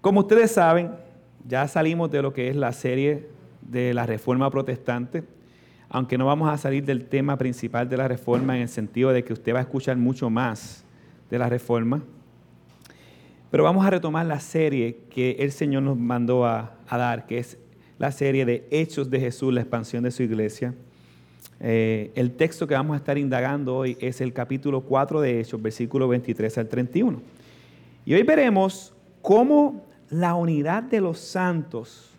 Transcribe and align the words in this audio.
Como 0.00 0.20
ustedes 0.20 0.52
saben, 0.52 0.92
ya 1.44 1.66
salimos 1.66 2.08
de 2.08 2.22
lo 2.22 2.32
que 2.32 2.48
es 2.48 2.54
la 2.54 2.72
serie 2.72 3.26
de 3.62 3.92
la 3.92 4.06
Reforma 4.06 4.48
Protestante, 4.48 5.24
aunque 5.88 6.16
no 6.16 6.26
vamos 6.26 6.48
a 6.48 6.56
salir 6.56 6.84
del 6.84 7.06
tema 7.06 7.36
principal 7.36 7.88
de 7.88 7.96
la 7.96 8.06
Reforma 8.06 8.54
en 8.54 8.62
el 8.62 8.68
sentido 8.68 9.10
de 9.10 9.24
que 9.24 9.32
usted 9.32 9.52
va 9.52 9.58
a 9.58 9.62
escuchar 9.62 9.96
mucho 9.96 10.30
más 10.30 10.84
de 11.28 11.38
la 11.38 11.48
Reforma. 11.48 12.00
Pero 13.50 13.64
vamos 13.64 13.84
a 13.84 13.90
retomar 13.90 14.24
la 14.24 14.38
serie 14.38 15.00
que 15.10 15.32
el 15.40 15.50
Señor 15.50 15.82
nos 15.82 15.96
mandó 15.96 16.46
a, 16.46 16.76
dar, 16.88 17.26
que 17.26 17.38
es 17.38 17.58
la 17.98 18.12
serie 18.12 18.44
de 18.44 18.68
Hechos 18.70 19.10
de 19.10 19.18
Jesús, 19.18 19.52
la 19.52 19.62
expansión 19.62 20.04
de 20.04 20.12
su 20.12 20.22
iglesia. 20.22 20.74
Eh, 21.58 22.12
el 22.14 22.36
texto 22.36 22.68
que 22.68 22.74
vamos 22.74 22.94
a 22.94 22.98
estar 22.98 23.18
indagando 23.18 23.74
hoy 23.74 23.96
es 24.00 24.20
el 24.20 24.32
capítulo 24.32 24.82
4 24.82 25.20
de 25.22 25.40
Hechos, 25.40 25.60
versículo 25.60 26.06
23 26.06 26.56
al 26.58 26.68
31. 26.68 27.20
Y 28.04 28.14
hoy 28.14 28.22
veremos 28.22 28.94
cómo 29.22 29.87
la 30.10 30.34
unidad 30.34 30.82
de 30.82 31.00
los 31.00 31.18
santos 31.18 32.10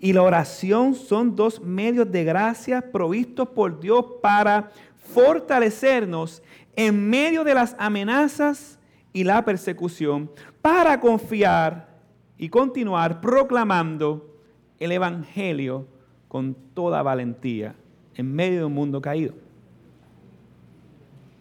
y 0.00 0.12
la 0.12 0.22
oración 0.22 0.94
son 0.94 1.36
dos 1.36 1.60
medios 1.60 2.10
de 2.10 2.24
gracia 2.24 2.92
provistos 2.92 3.48
por 3.48 3.80
Dios 3.80 4.04
para 4.22 4.70
fortalecernos 5.14 6.42
en 6.74 7.08
medio 7.08 7.44
de 7.44 7.54
las 7.54 7.76
amenazas 7.78 8.78
y 9.12 9.24
la 9.24 9.44
persecución 9.44 10.30
para 10.60 11.00
confiar 11.00 11.88
y 12.36 12.48
continuar 12.48 13.20
proclamando 13.20 14.36
el 14.78 14.92
Evangelio 14.92 15.86
con 16.28 16.54
toda 16.74 17.02
valentía 17.02 17.74
en 18.14 18.34
medio 18.34 18.58
de 18.58 18.64
un 18.66 18.74
mundo 18.74 19.00
caído. 19.00 19.34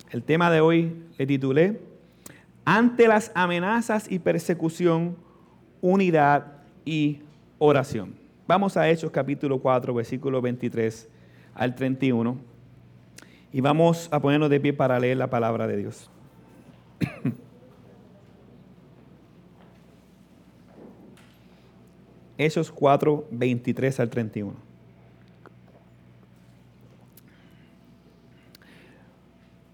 El 0.10 0.24
tema 0.24 0.50
de 0.50 0.62
hoy 0.62 1.04
le 1.18 1.26
titulé 1.26 1.82
Ante 2.64 3.08
las 3.08 3.32
amenazas 3.36 4.10
y 4.10 4.20
persecución, 4.20 5.18
unidad 5.86 6.48
y 6.84 7.20
oración. 7.60 8.16
Vamos 8.48 8.76
a 8.76 8.90
Hechos 8.90 9.12
capítulo 9.12 9.60
4, 9.60 9.94
versículo 9.94 10.42
23 10.42 11.08
al 11.54 11.76
31 11.76 12.40
y 13.54 13.62
vamos 13.62 14.10
a 14.12 14.20
ponernos 14.20 14.50
de 14.50 14.60
pie 14.60 14.74
para 14.74 15.00
leer 15.00 15.18
la 15.18 15.30
palabra 15.30 15.68
de 15.68 15.78
Dios. 15.78 16.10
Hechos 22.40 22.72
4, 22.72 23.28
23 23.30 24.00
al 24.00 24.10
31. 24.10 24.56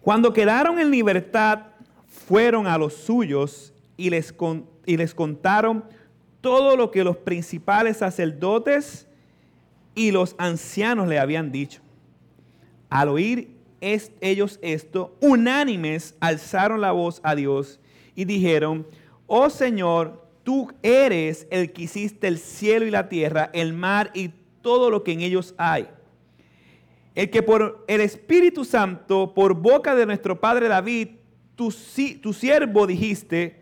Cuando 0.01 0.33
quedaron 0.33 0.77
en 0.77 0.91
libertad, 0.91 1.67
fueron 2.09 2.67
a 2.67 2.77
los 2.77 2.95
suyos 2.95 3.73
y 3.95 4.09
les, 4.09 4.35
y 4.85 4.97
les 4.97 5.15
contaron 5.15 5.85
todo 6.41 6.75
lo 6.75 6.91
que 6.91 7.03
los 7.03 7.17
principales 7.17 7.97
sacerdotes 7.97 9.07
y 9.95 10.11
los 10.11 10.35
ancianos 10.37 11.07
le 11.07 11.19
habían 11.19 11.51
dicho. 11.51 11.81
Al 12.89 13.09
oír 13.09 13.55
ellos 13.79 14.59
esto, 14.61 15.15
unánimes 15.21 16.15
alzaron 16.19 16.81
la 16.81 16.91
voz 16.91 17.19
a 17.23 17.35
Dios 17.35 17.79
y 18.15 18.25
dijeron, 18.25 18.85
oh 19.27 19.49
Señor, 19.49 20.21
Tú 20.43 20.71
eres 20.81 21.47
el 21.51 21.71
que 21.71 21.83
hiciste 21.83 22.27
el 22.27 22.39
cielo 22.39 22.85
y 22.85 22.91
la 22.91 23.09
tierra, 23.09 23.49
el 23.53 23.73
mar 23.73 24.11
y 24.13 24.31
todo 24.61 24.89
lo 24.89 25.03
que 25.03 25.11
en 25.11 25.21
ellos 25.21 25.53
hay. 25.57 25.87
El 27.13 27.29
que 27.29 27.43
por 27.43 27.85
el 27.87 28.01
Espíritu 28.01 28.65
Santo, 28.65 29.33
por 29.33 29.53
boca 29.53 29.93
de 29.93 30.05
nuestro 30.05 30.39
Padre 30.39 30.67
David, 30.67 31.09
tu, 31.55 31.71
siervo 31.71 32.87
dijiste, 32.87 33.60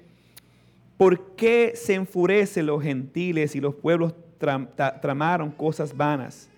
¿por 0.99 1.37
qué 1.37 1.71
se 1.75 1.93
enfurecen 1.93 2.65
los 2.65 2.83
gentiles 2.83 3.55
y 3.55 3.61
los 3.61 3.73
pueblos 3.73 4.13
tramaron 4.37 5.49
cosas 5.49 5.95
vanas? 5.95 6.49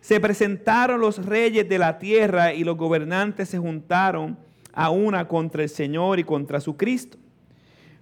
Se 0.00 0.18
presentaron 0.18 0.98
los 0.98 1.26
reyes 1.26 1.68
de 1.68 1.78
la 1.78 1.98
tierra 1.98 2.54
y 2.54 2.64
los 2.64 2.78
gobernantes 2.78 3.50
se 3.50 3.58
juntaron 3.58 4.38
a 4.72 4.88
una 4.88 5.28
contra 5.28 5.62
el 5.62 5.68
Señor 5.68 6.18
y 6.18 6.24
contra 6.24 6.58
su 6.58 6.74
Cristo. 6.74 7.18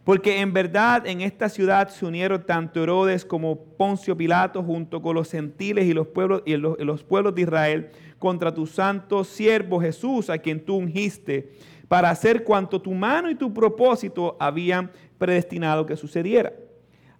Porque 0.05 0.41
en 0.41 0.53
verdad 0.53 1.09
en 1.09 1.23
esta 1.23 1.49
ciudad 1.49 1.89
se 1.89 2.07
unieron 2.07 2.47
tanto 2.47 2.81
Herodes 2.81 3.25
como 3.25 3.61
Poncio 3.61 4.17
Pilato 4.17 4.62
junto 4.62 5.03
con 5.03 5.17
los 5.17 5.28
gentiles 5.28 5.87
y 5.87 5.93
los 5.93 6.07
pueblos, 6.07 6.43
y 6.47 6.57
los, 6.57 7.03
pueblos 7.03 7.34
de 7.34 7.43
Israel 7.43 7.91
contra 8.21 8.55
tu 8.55 8.65
santo 8.65 9.25
siervo 9.25 9.81
Jesús, 9.81 10.31
a 10.31 10.39
quien 10.39 10.65
tú 10.65 10.77
ungiste, 10.77 11.51
para 11.89 12.11
hacer 12.11 12.45
cuanto 12.45 12.81
tu 12.81 12.93
mano 12.93 13.28
y 13.28 13.34
tu 13.34 13.53
propósito 13.53 14.37
habían 14.39 14.93
predestinado 15.20 15.86
que 15.86 15.97
sucediera. 15.97 16.53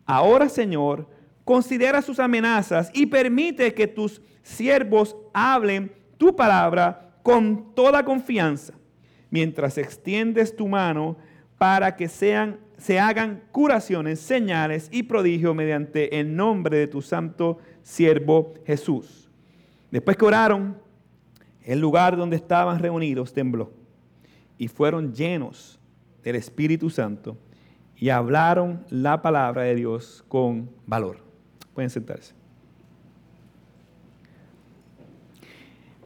Ahora, 0.05 0.49
Señor, 0.49 1.07
considera 1.45 2.03
sus 2.03 2.19
amenazas 2.19 2.91
y 2.93 3.07
permite 3.07 3.75
que 3.75 3.87
tus 3.87 4.21
siervos 4.43 5.15
hablen 5.33 5.93
tu 6.19 6.35
palabra 6.35 7.13
con 7.23 7.75
toda 7.75 8.05
confianza, 8.05 8.73
mientras 9.31 9.79
extiendes 9.79 10.57
tu 10.57 10.67
mano 10.67 11.17
para 11.59 11.95
que 11.95 12.09
sean 12.09 12.59
se 12.81 12.99
hagan 12.99 13.43
curaciones, 13.53 14.21
señales 14.21 14.89
y 14.91 15.03
prodigios 15.03 15.55
mediante 15.55 16.19
el 16.19 16.35
nombre 16.35 16.79
de 16.79 16.87
tu 16.87 17.03
santo 17.03 17.59
siervo 17.83 18.55
Jesús. 18.65 19.29
Después 19.91 20.17
que 20.17 20.25
oraron, 20.25 20.79
el 21.63 21.79
lugar 21.79 22.17
donde 22.17 22.37
estaban 22.37 22.79
reunidos 22.79 23.35
tembló 23.35 23.71
y 24.57 24.69
fueron 24.69 25.13
llenos 25.13 25.79
del 26.23 26.37
Espíritu 26.37 26.89
Santo 26.89 27.37
y 28.01 28.09
hablaron 28.09 28.83
la 28.89 29.21
palabra 29.21 29.63
de 29.63 29.75
Dios 29.75 30.25
con 30.27 30.71
valor. 30.87 31.19
Pueden 31.75 31.91
sentarse. 31.91 32.33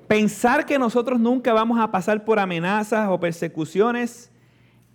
Pensar 0.08 0.66
que 0.66 0.76
nosotros 0.76 1.20
nunca 1.20 1.52
vamos 1.52 1.78
a 1.78 1.90
pasar 1.92 2.24
por 2.24 2.40
amenazas 2.40 3.08
o 3.08 3.20
persecuciones 3.20 4.30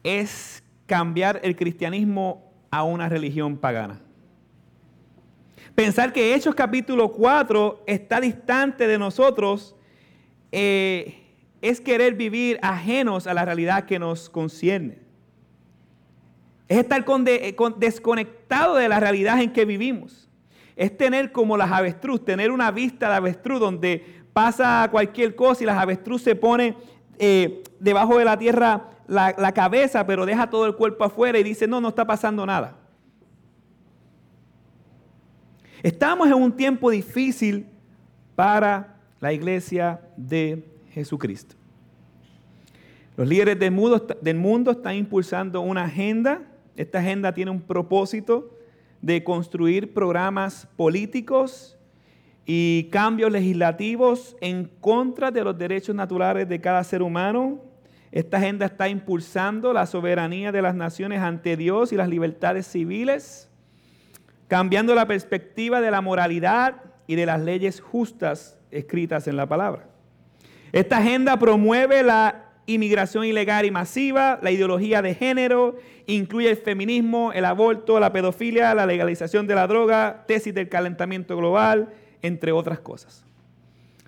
es 0.03 0.61
cambiar 0.85 1.39
el 1.41 1.55
cristianismo 1.55 2.51
a 2.69 2.83
una 2.83 3.07
religión 3.07 3.57
pagana. 3.57 4.01
Pensar 5.75 6.11
que 6.11 6.35
Hechos 6.35 6.53
capítulo 6.53 7.13
4 7.13 7.83
está 7.87 8.19
distante 8.19 8.87
de 8.87 8.97
nosotros 8.97 9.73
eh, 10.51 11.15
es 11.61 11.79
querer 11.79 12.15
vivir 12.15 12.59
ajenos 12.61 13.25
a 13.25 13.33
la 13.33 13.45
realidad 13.45 13.85
que 13.85 13.99
nos 13.99 14.29
concierne. 14.29 15.08
Es 16.69 16.77
estar 16.77 17.03
eh, 17.27 17.55
desconectado 17.77 18.75
de 18.75 18.87
la 18.87 19.01
realidad 19.01 19.41
en 19.41 19.51
que 19.51 19.65
vivimos. 19.65 20.29
Es 20.75 20.95
tener 20.95 21.33
como 21.33 21.57
las 21.57 21.71
avestruz, 21.71 22.23
tener 22.23 22.51
una 22.51 22.71
vista 22.71 23.09
de 23.09 23.15
avestruz 23.15 23.59
donde 23.59 24.21
pasa 24.31 24.87
cualquier 24.89 25.35
cosa 25.35 25.63
y 25.63 25.65
las 25.65 25.77
avestruz 25.77 26.21
se 26.21 26.35
pone 26.35 26.77
eh, 27.17 27.63
debajo 27.79 28.17
de 28.17 28.23
la 28.23 28.37
tierra 28.37 28.91
la, 29.07 29.51
cabeza, 29.53 30.05
pero 30.05 30.25
deja 30.25 30.49
todo 30.49 30.67
el 30.67 30.75
cuerpo 30.75 31.03
afuera 31.03 31.39
y 31.39 31.43
dice, 31.43 31.67
no, 31.67 31.81
no 31.81 31.89
está 31.89 32.05
pasando 32.05 32.45
nada. 32.45 32.77
Estamos 35.81 36.27
en 36.27 36.35
un 36.35 36.51
tiempo 36.51 36.91
difícil 36.91 37.65
para 38.35 38.95
la 39.19 39.33
iglesia 39.33 40.01
de 40.15 40.63
Jesucristo. 40.91 41.55
Los 43.17 43.27
líderes 43.27 43.59
del 43.59 43.71
mundo, 44.35 44.71
están 44.71 44.95
impulsando 44.95 45.61
una 45.61 45.85
agenda. 45.85 46.41
Esta 46.79 46.99
agenda 46.99 47.33
tiene 47.33 47.51
un 47.51 47.61
propósito 47.61 48.57
de 49.01 49.23
construir 49.23 49.93
programas 49.93 50.67
políticos 50.75 51.77
y 52.45 52.85
cambios 52.91 53.31
legislativos 53.31 54.35
en 54.41 54.65
contra 54.79 55.29
de 55.29 55.43
los 55.43 55.57
derechos 55.57 55.95
naturales 55.95 56.49
de 56.49 56.59
cada 56.59 56.83
ser 56.83 57.01
humano 57.01 57.69
esta 58.11 58.37
agenda 58.37 58.65
está 58.65 58.89
impulsando 58.89 59.71
la 59.71 59.85
soberanía 59.85 60.51
de 60.51 60.63
las 60.63 60.73
naciones 60.73 61.21
ante 61.21 61.55
Dios 61.55 61.93
y 61.93 61.95
las 61.95 62.09
libertades 62.09 62.65
civiles, 62.65 63.49
cambiando 64.47 64.95
la 64.95 65.05
perspectiva 65.05 65.79
de 65.79 65.91
la 65.91 66.01
moralidad 66.01 66.77
y 67.05 67.15
de 67.15 67.27
las 67.27 67.39
leyes 67.39 67.81
justas 67.81 68.57
escritas 68.71 69.27
en 69.27 69.37
la 69.37 69.47
palabra. 69.47 69.87
Esta 70.71 70.97
agenda 70.97 71.37
promueve 71.37 72.01
la 72.01 72.48
inmigración 72.69 73.25
ilegal 73.25 73.65
y 73.65 73.71
masiva, 73.71 74.39
la 74.41 74.51
ideología 74.51 75.01
de 75.01 75.15
género, 75.15 75.77
incluye 76.05 76.49
el 76.49 76.57
feminismo, 76.57 77.33
el 77.33 77.45
aborto, 77.45 77.99
la 77.99 78.13
pedofilia, 78.13 78.75
la 78.75 78.85
legalización 78.85 79.47
de 79.47 79.55
la 79.55 79.67
droga, 79.67 80.23
tesis 80.27 80.53
del 80.53 80.69
calentamiento 80.69 81.35
global, 81.35 81.89
entre 82.21 82.51
otras 82.51 82.79
cosas. 82.79 83.25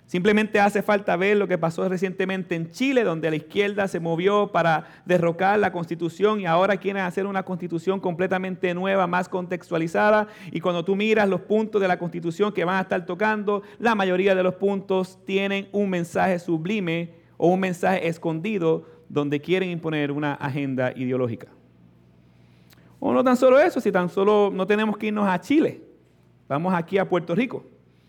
Simplemente 0.06 0.60
hace 0.60 0.84
falta 0.84 1.16
ver 1.16 1.38
lo 1.38 1.48
que 1.48 1.58
pasó 1.58 1.88
recientemente 1.88 2.54
en 2.54 2.70
Chile, 2.70 3.06
donde 3.06 3.30
la 3.30 3.38
izquierda 3.38 3.88
se 3.88 4.02
movió 4.02 4.52
para 4.52 4.86
derrocar 5.06 5.58
la 5.58 5.72
constitución 5.72 6.42
y 6.42 6.46
ahora 6.46 6.76
quieren 6.76 7.04
hacer 7.04 7.26
una 7.26 7.44
constitución 7.44 8.02
completamente 8.02 8.74
nueva, 8.74 9.08
más 9.08 9.30
contextualizada. 9.30 10.28
Y 10.52 10.60
cuando 10.60 10.84
tú 10.84 10.98
miras 10.98 11.30
los 11.30 11.42
puntos 11.42 11.82
de 11.82 11.88
la 11.88 11.98
constitución 11.98 12.52
que 12.52 12.66
van 12.66 12.76
a 12.76 12.82
estar 12.82 13.06
tocando, 13.06 13.64
la 13.80 13.96
mayoría 13.96 14.36
de 14.36 14.44
los 14.44 14.56
puntos 14.56 15.18
tienen 15.26 15.70
un 15.72 15.90
mensaje 15.90 16.38
sublime 16.40 17.21
o 17.44 17.48
un 17.48 17.60
mensaje 17.60 18.08
escondido 18.08 18.86
donde 19.10 19.42
quieren 19.42 19.72
imponer 19.72 20.12
una 20.12 20.36
agenda 20.36 20.94
ideológica. 20.96 21.48
O 23.00 23.12
no 23.12 23.24
tan 23.24 23.36
solo 23.36 23.60
eso, 23.60 23.82
si 23.82 23.92
tan 23.92 24.10
solo 24.10 24.52
no 24.54 24.68
tenemos 24.68 24.96
que 24.96 25.08
irnos 25.08 25.28
a 25.28 25.42
Chile, 25.42 25.82
vamos 26.48 26.72
aquí 26.72 27.00
a 27.00 27.10
Puerto 27.10 27.34
Rico. 27.34 27.66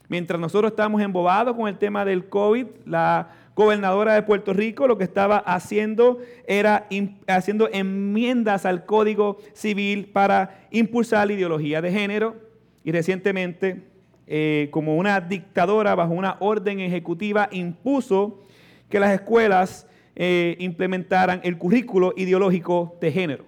Mientras 0.06 0.38
nosotros 0.38 0.72
estamos 0.72 1.00
embobados 1.00 1.56
con 1.56 1.66
el 1.66 1.78
tema 1.78 2.04
del 2.04 2.28
COVID, 2.28 2.66
la 2.84 3.30
gobernadora 3.56 4.12
de 4.12 4.22
Puerto 4.22 4.52
Rico 4.52 4.86
lo 4.86 4.98
que 4.98 5.04
estaba 5.04 5.38
haciendo 5.38 6.18
era 6.46 6.86
haciendo 7.26 7.70
enmiendas 7.72 8.66
al 8.66 8.84
Código 8.84 9.38
Civil 9.54 10.10
para 10.12 10.66
impulsar 10.70 11.26
la 11.26 11.32
ideología 11.32 11.80
de 11.80 11.90
género 11.90 12.36
y 12.84 12.92
recientemente, 12.92 13.82
eh, 14.26 14.68
como 14.72 14.98
una 14.98 15.22
dictadora 15.22 15.94
bajo 15.94 16.12
una 16.12 16.36
orden 16.40 16.80
ejecutiva, 16.80 17.48
impuso 17.50 18.42
que 18.92 19.00
las 19.00 19.14
escuelas 19.14 19.86
eh, 20.14 20.54
implementaran 20.58 21.40
el 21.44 21.56
currículo 21.56 22.12
ideológico 22.14 22.98
de 23.00 23.10
género. 23.10 23.46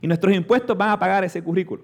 Y 0.00 0.06
nuestros 0.06 0.34
impuestos 0.34 0.74
van 0.74 0.88
a 0.88 0.98
pagar 0.98 1.22
ese 1.22 1.42
currículo. 1.42 1.82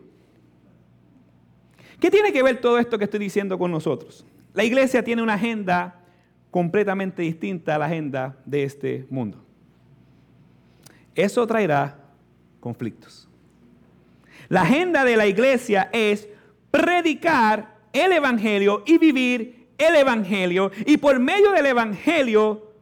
¿Qué 2.00 2.10
tiene 2.10 2.32
que 2.32 2.42
ver 2.42 2.58
todo 2.58 2.78
esto 2.78 2.96
que 2.96 3.04
estoy 3.04 3.20
diciendo 3.20 3.58
con 3.58 3.70
nosotros? 3.70 4.24
La 4.54 4.64
iglesia 4.64 5.04
tiene 5.04 5.22
una 5.22 5.34
agenda 5.34 6.00
completamente 6.50 7.20
distinta 7.20 7.74
a 7.74 7.78
la 7.78 7.84
agenda 7.84 8.38
de 8.46 8.62
este 8.62 9.06
mundo. 9.10 9.44
Eso 11.14 11.46
traerá 11.46 11.98
conflictos. 12.60 13.28
La 14.48 14.62
agenda 14.62 15.04
de 15.04 15.18
la 15.18 15.26
iglesia 15.26 15.90
es 15.92 16.30
predicar 16.70 17.76
el 17.92 18.10
Evangelio 18.12 18.82
y 18.86 18.96
vivir 18.96 19.63
el 19.78 19.96
Evangelio 19.96 20.70
y 20.86 20.96
por 20.96 21.18
medio 21.18 21.52
del 21.52 21.66
Evangelio 21.66 22.72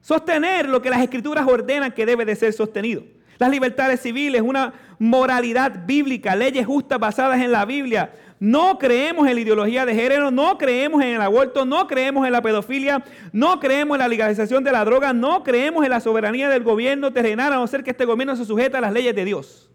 sostener 0.00 0.68
lo 0.68 0.82
que 0.82 0.90
las 0.90 1.00
escrituras 1.00 1.46
ordenan 1.46 1.92
que 1.92 2.06
debe 2.06 2.24
de 2.24 2.36
ser 2.36 2.52
sostenido. 2.52 3.04
Las 3.38 3.50
libertades 3.50 4.00
civiles, 4.00 4.42
una 4.42 4.72
moralidad 4.98 5.86
bíblica, 5.86 6.36
leyes 6.36 6.66
justas 6.66 6.98
basadas 6.98 7.40
en 7.40 7.50
la 7.50 7.64
Biblia, 7.64 8.12
no 8.38 8.78
creemos 8.78 9.28
en 9.28 9.36
la 9.36 9.40
ideología 9.40 9.86
de 9.86 9.94
género, 9.94 10.30
no 10.30 10.58
creemos 10.58 11.02
en 11.02 11.14
el 11.14 11.20
aborto, 11.20 11.64
no 11.64 11.86
creemos 11.86 12.26
en 12.26 12.32
la 12.32 12.42
pedofilia, 12.42 13.04
no 13.32 13.58
creemos 13.60 13.94
en 13.94 14.00
la 14.00 14.08
legalización 14.08 14.64
de 14.64 14.72
la 14.72 14.84
droga, 14.84 15.12
no 15.12 15.44
creemos 15.44 15.84
en 15.84 15.90
la 15.90 16.00
soberanía 16.00 16.48
del 16.48 16.62
gobierno 16.64 17.12
terrenal, 17.12 17.52
a 17.52 17.56
no 17.56 17.66
ser 17.66 17.84
que 17.84 17.90
este 17.90 18.04
gobierno 18.04 18.36
se 18.36 18.44
sujeta 18.44 18.78
a 18.78 18.80
las 18.80 18.92
leyes 18.92 19.14
de 19.14 19.24
Dios. 19.24 19.71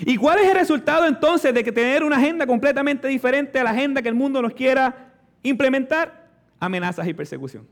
¿Y 0.00 0.16
cuál 0.16 0.38
es 0.40 0.48
el 0.48 0.54
resultado 0.54 1.06
entonces 1.06 1.52
de 1.52 1.62
que 1.62 1.72
tener 1.72 2.02
una 2.02 2.16
agenda 2.16 2.46
completamente 2.46 3.08
diferente 3.08 3.58
a 3.58 3.64
la 3.64 3.70
agenda 3.70 4.02
que 4.02 4.08
el 4.08 4.14
mundo 4.14 4.42
nos 4.42 4.52
quiera 4.52 5.12
implementar? 5.42 6.28
Amenazas 6.58 7.06
y 7.06 7.14
persecución. 7.14 7.66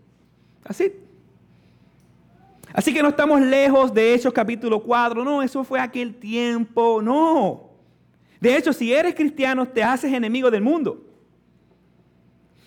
Así. 0.65 0.93
Así 2.73 2.95
que 2.95 3.03
no 3.03 3.09
estamos 3.09 3.41
lejos 3.41 3.93
de 3.93 4.15
Hechos 4.15 4.33
capítulo 4.33 4.83
4. 4.83 5.25
No, 5.25 5.43
eso 5.43 5.65
fue 5.65 5.81
aquel 5.81 6.15
tiempo. 6.15 7.01
No. 7.03 7.71
De 8.41 8.57
hecho, 8.57 8.73
si 8.73 8.93
eres 8.93 9.15
cristiano, 9.15 9.67
te 9.67 9.83
haces 9.83 10.13
enemigo 10.13 10.51
del 10.51 10.63
mundo. 10.63 11.05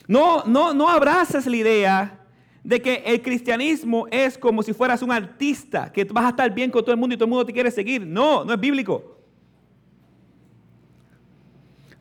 No, 0.07 0.43
no, 0.45 0.73
no 0.73 0.89
abrazas 0.89 1.45
la 1.47 1.55
idea 1.55 2.19
de 2.63 2.81
que 2.81 3.03
el 3.05 3.21
cristianismo 3.21 4.07
es 4.11 4.37
como 4.37 4.63
si 4.63 4.73
fueras 4.73 5.01
un 5.01 5.11
artista, 5.11 5.91
que 5.91 6.03
vas 6.05 6.25
a 6.25 6.29
estar 6.29 6.53
bien 6.53 6.71
con 6.71 6.81
todo 6.81 6.93
el 6.93 6.99
mundo 6.99 7.13
y 7.13 7.17
todo 7.17 7.25
el 7.25 7.29
mundo 7.29 7.45
te 7.45 7.53
quiere 7.53 7.71
seguir. 7.71 8.05
No, 8.05 8.43
no 8.43 8.53
es 8.53 8.59
bíblico. 8.59 9.12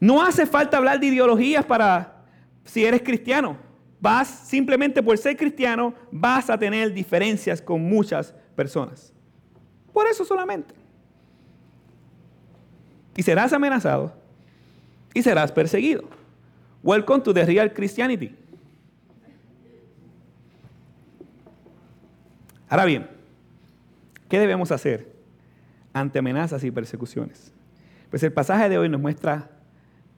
No 0.03 0.21
hace 0.21 0.47
falta 0.47 0.79
hablar 0.79 0.99
de 0.99 1.07
ideologías 1.07 1.65
para 1.65 2.25
si 2.65 2.85
eres 2.85 3.03
cristiano 3.03 3.57
vas 4.03 4.27
simplemente 4.27 5.01
por 5.01 5.17
ser 5.17 5.37
cristiano, 5.37 5.95
vas 6.11 6.51
a 6.51 6.59
tener 6.59 6.93
diferencias 6.93 7.63
con 7.63 7.81
muchas 7.81 8.35
personas. 8.57 9.13
Por 9.93 10.09
eso 10.09 10.25
solamente. 10.25 10.75
Y 13.17 13.23
serás 13.23 13.53
amenazado 13.53 14.13
y 15.15 15.23
serás 15.23 15.53
perseguido. 15.53 16.03
Welcome 16.83 17.23
to 17.23 17.33
the 17.33 17.45
real 17.45 17.73
Christianity. 17.73 18.35
Ahora 22.69 22.87
bien, 22.87 23.09
¿qué 24.29 24.41
debemos 24.41 24.73
hacer 24.73 25.13
ante 25.93 26.19
amenazas 26.19 26.65
y 26.65 26.73
persecuciones? 26.73 27.53
Pues 28.11 28.25
el 28.25 28.33
pasaje 28.33 28.69
de 28.69 28.79
hoy 28.79 28.89
nos 28.89 29.01
muestra 29.01 29.49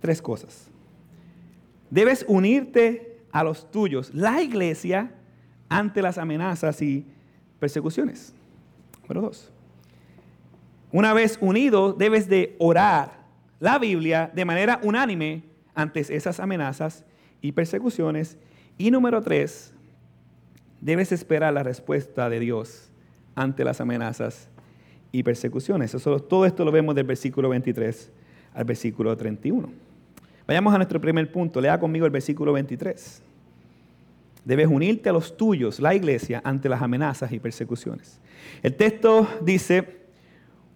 tres 0.05 0.21
cosas. 0.21 0.67
Debes 1.89 2.27
unirte 2.29 3.21
a 3.33 3.43
los 3.43 3.71
tuyos, 3.71 4.13
la 4.13 4.43
iglesia, 4.43 5.15
ante 5.71 6.03
las 6.03 6.19
amenazas 6.19 6.83
y 6.83 7.07
persecuciones. 7.59 8.35
Número 9.01 9.23
dos. 9.23 9.51
Una 10.93 11.15
vez 11.15 11.39
unido, 11.41 11.95
debes 11.95 12.29
de 12.29 12.55
orar 12.59 13.25
la 13.61 13.79
Biblia 13.79 14.31
de 14.35 14.45
manera 14.45 14.79
unánime 14.83 15.43
ante 15.75 16.01
esas 16.01 16.39
amenazas 16.39 17.07
y 17.41 17.53
persecuciones. 17.53 18.37
Y 18.77 18.91
número 18.91 19.23
tres, 19.23 19.73
debes 20.83 21.13
esperar 21.13 21.55
la 21.55 21.63
respuesta 21.63 22.29
de 22.29 22.41
Dios 22.41 22.91
ante 23.35 23.65
las 23.65 23.81
amenazas 23.81 24.51
y 25.13 25.23
persecuciones. 25.23 25.95
Eso, 25.95 26.21
todo 26.21 26.45
esto 26.45 26.63
lo 26.63 26.73
vemos 26.73 26.95
del 26.95 27.07
versículo 27.07 27.49
23 27.49 28.13
al 28.53 28.65
versículo 28.67 29.17
31. 29.17 29.94
Vayamos 30.47 30.75
a 30.75 30.77
nuestro 30.77 31.01
primer 31.01 31.31
punto. 31.33 31.61
Lea 31.61 31.79
conmigo 31.79 32.05
el 32.05 32.13
versículo 32.13 32.53
23. 32.53 33.23
Debes 34.45 34.67
unirte 34.67 35.09
a 35.09 35.13
los 35.13 35.37
tuyos, 35.37 35.81
la 35.81 35.95
iglesia, 35.95 36.43
ante 36.45 36.69
las 36.69 36.83
amenazas 36.83 37.33
y 37.33 37.39
persecuciones. 37.39 38.21
El 38.63 38.75
texto 38.75 39.27
dice, 39.41 40.03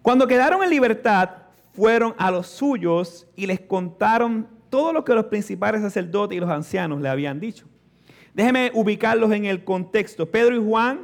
cuando 0.01 0.25
quedaron 0.25 0.63
en 0.63 0.71
libertad, 0.71 1.29
fueron 1.73 2.15
a 2.17 2.31
los 2.31 2.47
suyos 2.47 3.27
y 3.35 3.45
les 3.45 3.59
contaron 3.59 4.47
todo 4.71 4.91
lo 4.91 5.05
que 5.05 5.13
los 5.13 5.25
principales 5.25 5.81
sacerdotes 5.81 6.35
y 6.35 6.39
los 6.39 6.49
ancianos 6.49 6.99
le 6.99 7.09
habían 7.09 7.39
dicho. 7.39 7.67
Déjenme 8.33 8.71
ubicarlos 8.73 9.31
en 9.31 9.45
el 9.45 9.63
contexto. 9.63 10.25
Pedro 10.25 10.55
y 10.55 10.65
Juan 10.65 11.01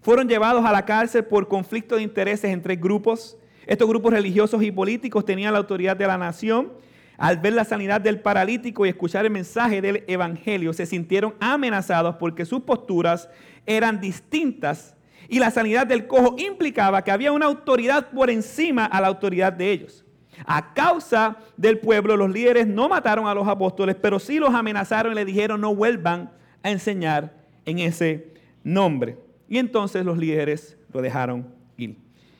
fueron 0.00 0.28
llevados 0.28 0.64
a 0.64 0.72
la 0.72 0.86
cárcel 0.86 1.24
por 1.24 1.46
conflicto 1.46 1.96
de 1.96 2.02
intereses 2.02 2.50
entre 2.50 2.76
grupos. 2.76 3.36
Estos 3.66 3.86
grupos 3.86 4.14
religiosos 4.14 4.62
y 4.62 4.70
políticos 4.70 5.26
tenían 5.26 5.52
la 5.52 5.58
autoridad 5.58 5.96
de 5.96 6.06
la 6.06 6.16
nación 6.16 6.72
al 7.18 7.38
ver 7.38 7.52
la 7.52 7.64
sanidad 7.64 8.00
del 8.00 8.20
paralítico 8.20 8.86
y 8.86 8.88
escuchar 8.88 9.24
el 9.24 9.32
mensaje 9.32 9.82
del 9.82 10.04
Evangelio, 10.06 10.72
se 10.72 10.86
sintieron 10.86 11.34
amenazados 11.40 12.14
porque 12.14 12.46
sus 12.46 12.60
posturas 12.60 13.28
eran 13.66 14.00
distintas 14.00 14.96
y 15.28 15.40
la 15.40 15.50
sanidad 15.50 15.86
del 15.86 16.06
cojo 16.06 16.36
implicaba 16.38 17.02
que 17.02 17.10
había 17.10 17.32
una 17.32 17.46
autoridad 17.46 18.10
por 18.10 18.30
encima 18.30 18.86
a 18.86 19.00
la 19.00 19.08
autoridad 19.08 19.52
de 19.52 19.72
ellos. 19.72 20.04
A 20.46 20.72
causa 20.72 21.36
del 21.56 21.80
pueblo, 21.80 22.16
los 22.16 22.30
líderes 22.30 22.68
no 22.68 22.88
mataron 22.88 23.26
a 23.26 23.34
los 23.34 23.48
apóstoles, 23.48 23.96
pero 24.00 24.20
sí 24.20 24.38
los 24.38 24.54
amenazaron 24.54 25.12
y 25.12 25.16
le 25.16 25.24
dijeron 25.24 25.60
no 25.60 25.74
vuelvan 25.74 26.30
a 26.62 26.70
enseñar 26.70 27.34
en 27.64 27.80
ese 27.80 28.32
nombre. 28.62 29.18
Y 29.48 29.58
entonces 29.58 30.04
los 30.04 30.16
líderes 30.16 30.78
lo 30.92 31.02
dejaron 31.02 31.52
ir. 31.76 31.98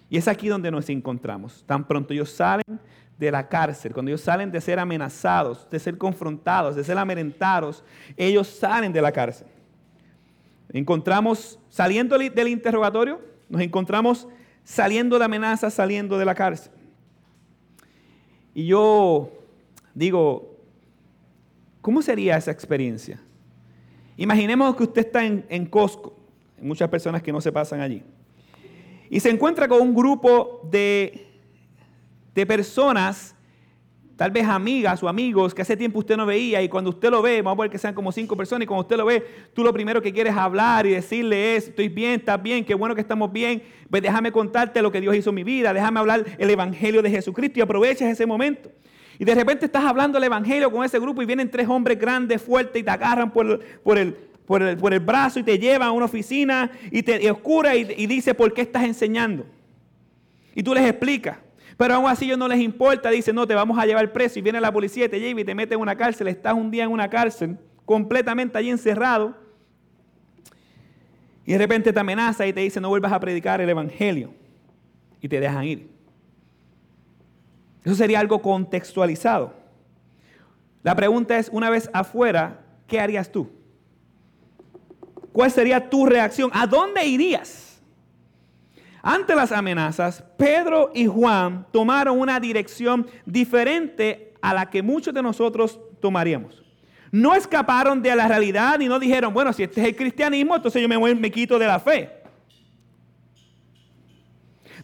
Y 0.09 0.17
es 0.17 0.29
aquí 0.29 0.49
donde 0.49 0.71
nos 0.71 0.89
encontramos. 0.89 1.65
Tan 1.67 1.87
pronto 1.87 2.15
ellos 2.15 2.31
salen 2.31 2.81
de 3.19 3.33
la 3.33 3.49
cárcel, 3.49 3.93
cuando 3.93 4.11
ellos 4.11 4.21
salen 4.21 4.51
de 4.53 4.61
ser 4.61 4.79
amenazados, 4.79 5.69
de 5.71 5.79
ser 5.81 5.99
confrontados, 5.99 6.77
de 6.77 6.85
ser 6.85 6.97
amedrentados, 6.97 7.83
ellos 8.17 8.47
salen 8.47 8.93
de 8.93 9.03
la 9.03 9.11
cárcel. 9.11 9.49
Encontramos 10.73 11.59
saliendo 11.69 12.17
del 12.17 12.49
interrogatorio, 12.49 13.21
nos 13.49 13.61
encontramos 13.61 14.29
saliendo 14.63 15.19
de 15.19 15.25
amenazas, 15.25 15.75
saliendo 15.75 16.17
de 16.17 16.25
la 16.25 16.35
cárcel. 16.35 16.71
Y 18.55 18.67
yo 18.67 19.31
digo, 19.95 20.57
¿cómo 21.81 22.03
sería 22.03 22.37
esa 22.37 22.53
experiencia? 22.53 23.21
Imaginemos 24.17 24.77
que 24.77 24.85
usted 24.85 25.07
está 25.07 25.25
en, 25.25 25.45
en 25.49 25.67
Costco, 25.67 26.17
hay 26.57 26.65
muchas 26.65 26.89
personas 26.89 27.23
que 27.23 27.33
no 27.33 27.41
se 27.41 27.51
pasan 27.51 27.81
allí, 27.81 28.03
y 29.11 29.19
se 29.21 29.31
encuentra 29.31 29.67
con 29.67 29.81
un 29.81 29.95
grupo 29.95 30.61
de 30.71 31.28
de 32.39 32.47
personas, 32.47 33.35
tal 34.15 34.31
vez 34.31 34.47
amigas 34.47 35.03
o 35.03 35.09
amigos 35.09 35.53
que 35.53 35.63
hace 35.63 35.77
tiempo 35.77 35.99
usted 35.99 36.17
no 36.17 36.25
veía 36.25 36.63
y 36.63 36.69
cuando 36.69 36.91
usted 36.91 37.11
lo 37.11 37.21
ve, 37.21 37.43
vamos 37.43 37.59
a 37.59 37.63
ver 37.63 37.71
que 37.73 37.79
sean 37.79 37.95
como 37.95 38.13
cinco 38.13 38.37
personas 38.37 38.63
y 38.63 38.67
cuando 38.67 38.83
usted 38.83 38.97
lo 38.97 39.07
ve, 39.07 39.27
tú 39.53 39.65
lo 39.65 39.73
primero 39.73 40.01
que 40.01 40.13
quieres 40.13 40.37
hablar 40.37 40.87
y 40.87 40.91
decirle 40.91 41.57
es, 41.57 41.67
estoy 41.67 41.89
bien, 41.89 42.21
estás 42.21 42.41
bien, 42.41 42.65
qué 42.65 42.77
bueno 42.77 42.95
que 42.95 43.01
estamos 43.01 43.33
bien, 43.33 43.61
pues 43.91 44.03
déjame 44.03 44.31
contarte 44.31 44.81
lo 44.83 44.93
que 44.93 45.01
Dios 45.01 45.17
hizo 45.17 45.31
en 45.31 45.35
mi 45.35 45.43
vida, 45.43 45.75
déjame 45.75 45.99
hablar 45.99 46.25
el 46.39 46.49
Evangelio 46.49 47.03
de 47.03 47.11
Jesucristo 47.11 47.59
y 47.59 47.63
aproveches 47.63 48.03
ese 48.03 48.25
momento. 48.25 48.71
Y 49.19 49.25
de 49.25 49.35
repente 49.35 49.65
estás 49.65 49.83
hablando 49.83 50.17
el 50.17 50.23
Evangelio 50.23 50.71
con 50.71 50.85
ese 50.85 51.01
grupo 51.01 51.21
y 51.23 51.27
vienen 51.27 51.51
tres 51.51 51.69
hombres 51.69 51.99
grandes, 51.99 52.41
fuertes 52.41 52.81
y 52.81 52.85
te 52.85 52.91
agarran 52.93 53.33
por, 53.33 53.59
por, 53.83 53.99
el, 53.99 54.15
por, 54.47 54.63
el, 54.63 55.01
brazo 55.01 55.41
y 55.41 55.43
te 55.43 55.59
llevan 55.59 55.89
a 55.89 55.91
una 55.91 56.05
oficina 56.05 56.71
y 56.93 57.03
te 57.03 57.29
oscura 57.33 57.75
y, 57.75 57.95
y 57.97 58.07
dice, 58.07 58.33
¿por 58.33 58.55
qué 58.55 58.61
estás 58.61 58.85
enseñando? 58.85 59.45
Y 60.55 60.63
tú 60.63 60.73
les 60.73 60.89
explicas. 60.89 61.48
Pero 61.79 61.95
aún 61.95 62.07
así 62.11 62.25
ellos 62.25 62.39
no 62.39 62.49
les 62.49 62.59
importa, 62.59 63.09
dicen, 63.09 63.37
no, 63.37 63.47
te 63.47 63.55
vamos 63.55 63.79
a 63.79 63.87
llevar 63.87 64.13
preso 64.13 64.41
y 64.41 64.43
viene 64.43 64.61
la 64.61 64.73
policía 64.73 65.09
te 65.09 65.21
lleva 65.21 65.41
y 65.41 65.45
te 65.45 65.55
mete 65.55 65.75
en 65.75 65.81
una 65.81 65.97
cárcel, 65.97 66.27
estás 66.27 66.55
un 66.55 66.73
día 66.73 66.83
en 66.83 66.91
una 66.91 67.09
cárcel, 67.09 67.57
completamente 67.85 68.59
allí 68.59 68.69
encerrado. 68.69 69.37
Y 71.47 71.53
de 71.53 71.59
repente 71.59 71.93
te 71.93 72.01
amenaza 72.01 72.47
y 72.49 72.53
te 72.53 72.61
dice 72.61 72.81
no 72.81 72.89
vuelvas 72.89 73.13
a 73.13 73.21
predicar 73.21 73.61
el 73.61 73.69
Evangelio. 73.71 74.35
Y 75.21 75.29
te 75.29 75.39
dejan 75.39 75.65
ir. 75.65 75.89
Eso 77.85 77.95
sería 77.95 78.19
algo 78.19 78.43
contextualizado. 78.43 79.55
La 80.83 80.97
pregunta 80.97 81.39
es, 81.39 81.49
una 81.53 81.71
vez 81.71 81.89
afuera, 81.93 82.61
¿qué 82.89 83.01
harías 83.01 83.31
tú? 83.31 83.49
¿Cuál 85.33 85.51
sería 85.53 85.89
tu 85.89 86.07
reacción? 86.07 86.51
¿A 86.53 86.67
dónde 86.67 87.07
irías? 87.07 87.68
Ante 89.11 89.35
las 89.35 89.53
amenazas, 89.53 90.23
Pedro 90.37 90.91
y 90.95 91.07
Juan 91.07 91.67
tomaron 91.73 92.21
una 92.21 92.39
dirección 92.39 93.07
diferente 93.25 94.35
a 94.43 94.53
la 94.53 94.69
que 94.69 94.83
muchos 94.83 95.15
de 95.15 95.23
nosotros 95.23 95.81
tomaríamos. 95.99 96.63
No 97.11 97.35
escaparon 97.35 98.03
de 98.03 98.15
la 98.15 98.29
realidad 98.29 98.79
y 98.81 98.87
no 98.87 98.99
dijeron, 98.99 99.33
bueno, 99.33 99.51
si 99.55 99.63
este 99.63 99.81
es 99.81 99.87
el 99.87 99.97
cristianismo, 99.97 100.57
entonces 100.57 100.83
yo 100.83 100.89
me, 100.91 100.99
voy, 100.99 101.15
me 101.15 101.31
quito 101.31 101.59
de 101.59 101.67
la 101.67 101.81
fe. 101.81 102.21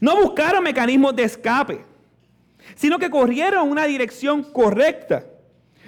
No 0.00 0.16
buscaron 0.16 0.64
mecanismos 0.64 1.14
de 1.14 1.24
escape, 1.24 1.84
sino 2.76 2.98
que 2.98 3.10
corrieron 3.10 3.70
una 3.70 3.84
dirección 3.84 4.42
correcta. 4.42 5.26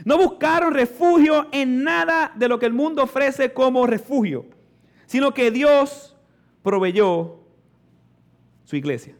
No 0.04 0.18
buscaron 0.18 0.74
refugio 0.74 1.46
en 1.52 1.82
nada 1.82 2.32
de 2.34 2.48
lo 2.48 2.58
que 2.58 2.66
el 2.66 2.74
mundo 2.74 3.02
ofrece 3.02 3.54
como 3.54 3.86
refugio, 3.86 4.44
sino 5.06 5.32
que 5.32 5.50
Dios 5.50 6.14
proveyó 6.62 7.45
su 8.66 8.76
iglesia. 8.76 9.14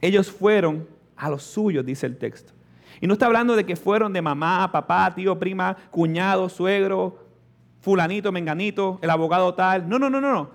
Ellos 0.00 0.30
fueron 0.30 0.88
a 1.14 1.30
los 1.30 1.44
suyos, 1.44 1.86
dice 1.86 2.06
el 2.06 2.16
texto. 2.16 2.52
Y 3.00 3.06
no 3.06 3.12
está 3.12 3.26
hablando 3.26 3.54
de 3.54 3.64
que 3.64 3.76
fueron 3.76 4.12
de 4.12 4.22
mamá, 4.22 4.70
papá, 4.72 5.14
tío, 5.14 5.38
prima, 5.38 5.76
cuñado, 5.90 6.48
suegro, 6.48 7.18
fulanito, 7.80 8.32
menganito, 8.32 8.98
el 9.02 9.10
abogado 9.10 9.54
tal. 9.54 9.88
No, 9.88 9.98
no, 9.98 10.10
no, 10.10 10.20
no, 10.20 10.32
no. 10.32 10.50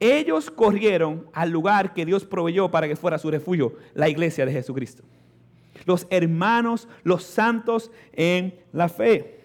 Ellos 0.00 0.50
corrieron 0.50 1.26
al 1.32 1.50
lugar 1.50 1.94
que 1.94 2.04
Dios 2.04 2.24
proveyó 2.24 2.70
para 2.70 2.86
que 2.86 2.94
fuera 2.94 3.18
su 3.18 3.30
refugio, 3.30 3.74
la 3.94 4.08
iglesia 4.08 4.46
de 4.46 4.52
Jesucristo. 4.52 5.02
Los 5.86 6.06
hermanos, 6.10 6.88
los 7.02 7.24
santos 7.24 7.90
en 8.12 8.54
la 8.72 8.88
fe. 8.88 9.37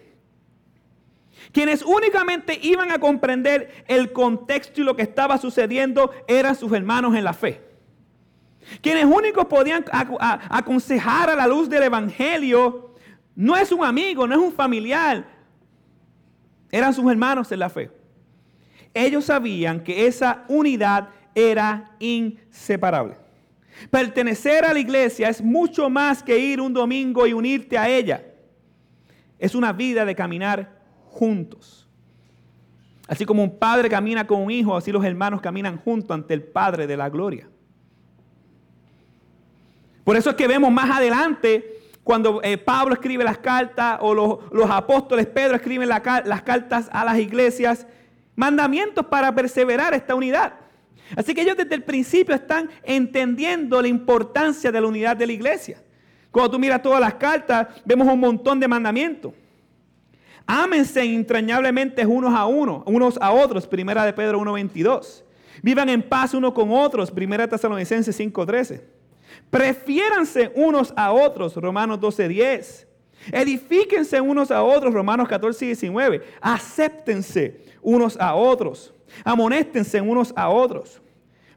Quienes 1.52 1.82
únicamente 1.82 2.58
iban 2.62 2.90
a 2.90 2.98
comprender 2.98 3.84
el 3.86 4.12
contexto 4.12 4.80
y 4.80 4.84
lo 4.84 4.96
que 4.96 5.02
estaba 5.02 5.38
sucediendo 5.38 6.10
eran 6.26 6.54
sus 6.54 6.72
hermanos 6.72 7.14
en 7.14 7.24
la 7.24 7.32
fe. 7.32 7.60
Quienes 8.80 9.04
únicos 9.04 9.44
podían 9.46 9.84
aconsejar 9.90 11.30
a 11.30 11.36
la 11.36 11.46
luz 11.46 11.68
del 11.68 11.82
Evangelio 11.82 12.94
no 13.34 13.56
es 13.56 13.72
un 13.72 13.84
amigo, 13.84 14.26
no 14.26 14.34
es 14.34 14.40
un 14.40 14.52
familiar, 14.52 15.26
eran 16.70 16.94
sus 16.94 17.10
hermanos 17.10 17.50
en 17.52 17.58
la 17.58 17.68
fe. 17.68 17.90
Ellos 18.92 19.26
sabían 19.26 19.80
que 19.82 20.06
esa 20.06 20.44
unidad 20.48 21.10
era 21.34 21.96
inseparable. 21.98 23.16
Pertenecer 23.90 24.64
a 24.64 24.72
la 24.72 24.78
iglesia 24.78 25.28
es 25.28 25.42
mucho 25.42 25.90
más 25.90 26.22
que 26.22 26.38
ir 26.38 26.60
un 26.60 26.72
domingo 26.72 27.26
y 27.26 27.32
unirte 27.32 27.76
a 27.76 27.88
ella. 27.88 28.24
Es 29.38 29.54
una 29.54 29.72
vida 29.72 30.04
de 30.04 30.14
caminar 30.14 30.73
juntos. 31.14 31.88
Así 33.06 33.24
como 33.24 33.42
un 33.42 33.58
padre 33.58 33.88
camina 33.88 34.26
con 34.26 34.40
un 34.40 34.50
hijo, 34.50 34.76
así 34.76 34.90
los 34.90 35.04
hermanos 35.04 35.40
caminan 35.40 35.78
juntos 35.78 36.14
ante 36.14 36.34
el 36.34 36.42
Padre 36.42 36.86
de 36.86 36.96
la 36.96 37.08
gloria. 37.08 37.48
Por 40.02 40.16
eso 40.16 40.30
es 40.30 40.36
que 40.36 40.48
vemos 40.48 40.70
más 40.72 40.90
adelante, 40.90 41.80
cuando 42.02 42.42
eh, 42.42 42.58
Pablo 42.58 42.94
escribe 42.94 43.24
las 43.24 43.38
cartas 43.38 43.98
o 44.00 44.14
los, 44.14 44.70
apóstoles 44.70 45.26
Pedro 45.26 45.56
escriben 45.56 45.88
las 45.88 46.42
cartas 46.42 46.88
a 46.92 47.04
las 47.04 47.18
iglesias, 47.18 47.86
mandamientos 48.36 49.06
para 49.06 49.34
perseverar 49.34 49.94
esta 49.94 50.14
unidad. 50.14 50.54
Así 51.16 51.34
que 51.34 51.42
ellos 51.42 51.56
desde 51.56 51.74
el 51.74 51.82
principio 51.82 52.34
están 52.34 52.70
entendiendo 52.82 53.80
la 53.80 53.88
importancia 53.88 54.72
de 54.72 54.80
la 54.80 54.86
unidad 54.86 55.16
de 55.16 55.26
la 55.26 55.32
iglesia. 55.32 55.78
Cuando 56.30 56.52
tú 56.52 56.58
miras 56.58 56.82
todas 56.82 57.00
las 57.00 57.14
cartas, 57.14 57.68
vemos 57.84 58.08
un 58.08 58.18
montón 58.18 58.58
de 58.58 58.66
mandamientos. 58.66 59.32
Ámense 60.46 61.02
entrañablemente 61.02 62.04
unos 62.06 62.34
a 62.34 62.46
unos, 62.46 62.82
unos 62.86 63.18
a 63.20 63.32
otros, 63.32 63.66
primera 63.66 64.04
de 64.04 64.12
Pedro 64.12 64.40
1.22. 64.40 65.22
Vivan 65.62 65.88
en 65.88 66.02
paz 66.02 66.34
unos 66.34 66.52
con 66.52 66.70
otros, 66.70 67.10
primera 67.10 67.44
de 67.46 67.50
Tesalonicenses 67.50 68.18
5.13. 68.18 68.82
Prefiéranse 69.50 70.52
unos 70.54 70.92
a 70.96 71.12
otros, 71.12 71.54
Romanos 71.56 71.98
12.10. 72.00 72.86
Edifíquense 73.32 74.20
unos 74.20 74.50
a 74.50 74.62
otros, 74.62 74.92
Romanos 74.92 75.28
14 75.28 75.64
y 75.64 75.68
19. 75.68 76.22
Acéptense 76.40 77.60
unos 77.80 78.18
a 78.20 78.34
otros. 78.34 78.92
Amonéstense 79.24 80.00
unos 80.00 80.32
a 80.36 80.50
otros. 80.50 81.00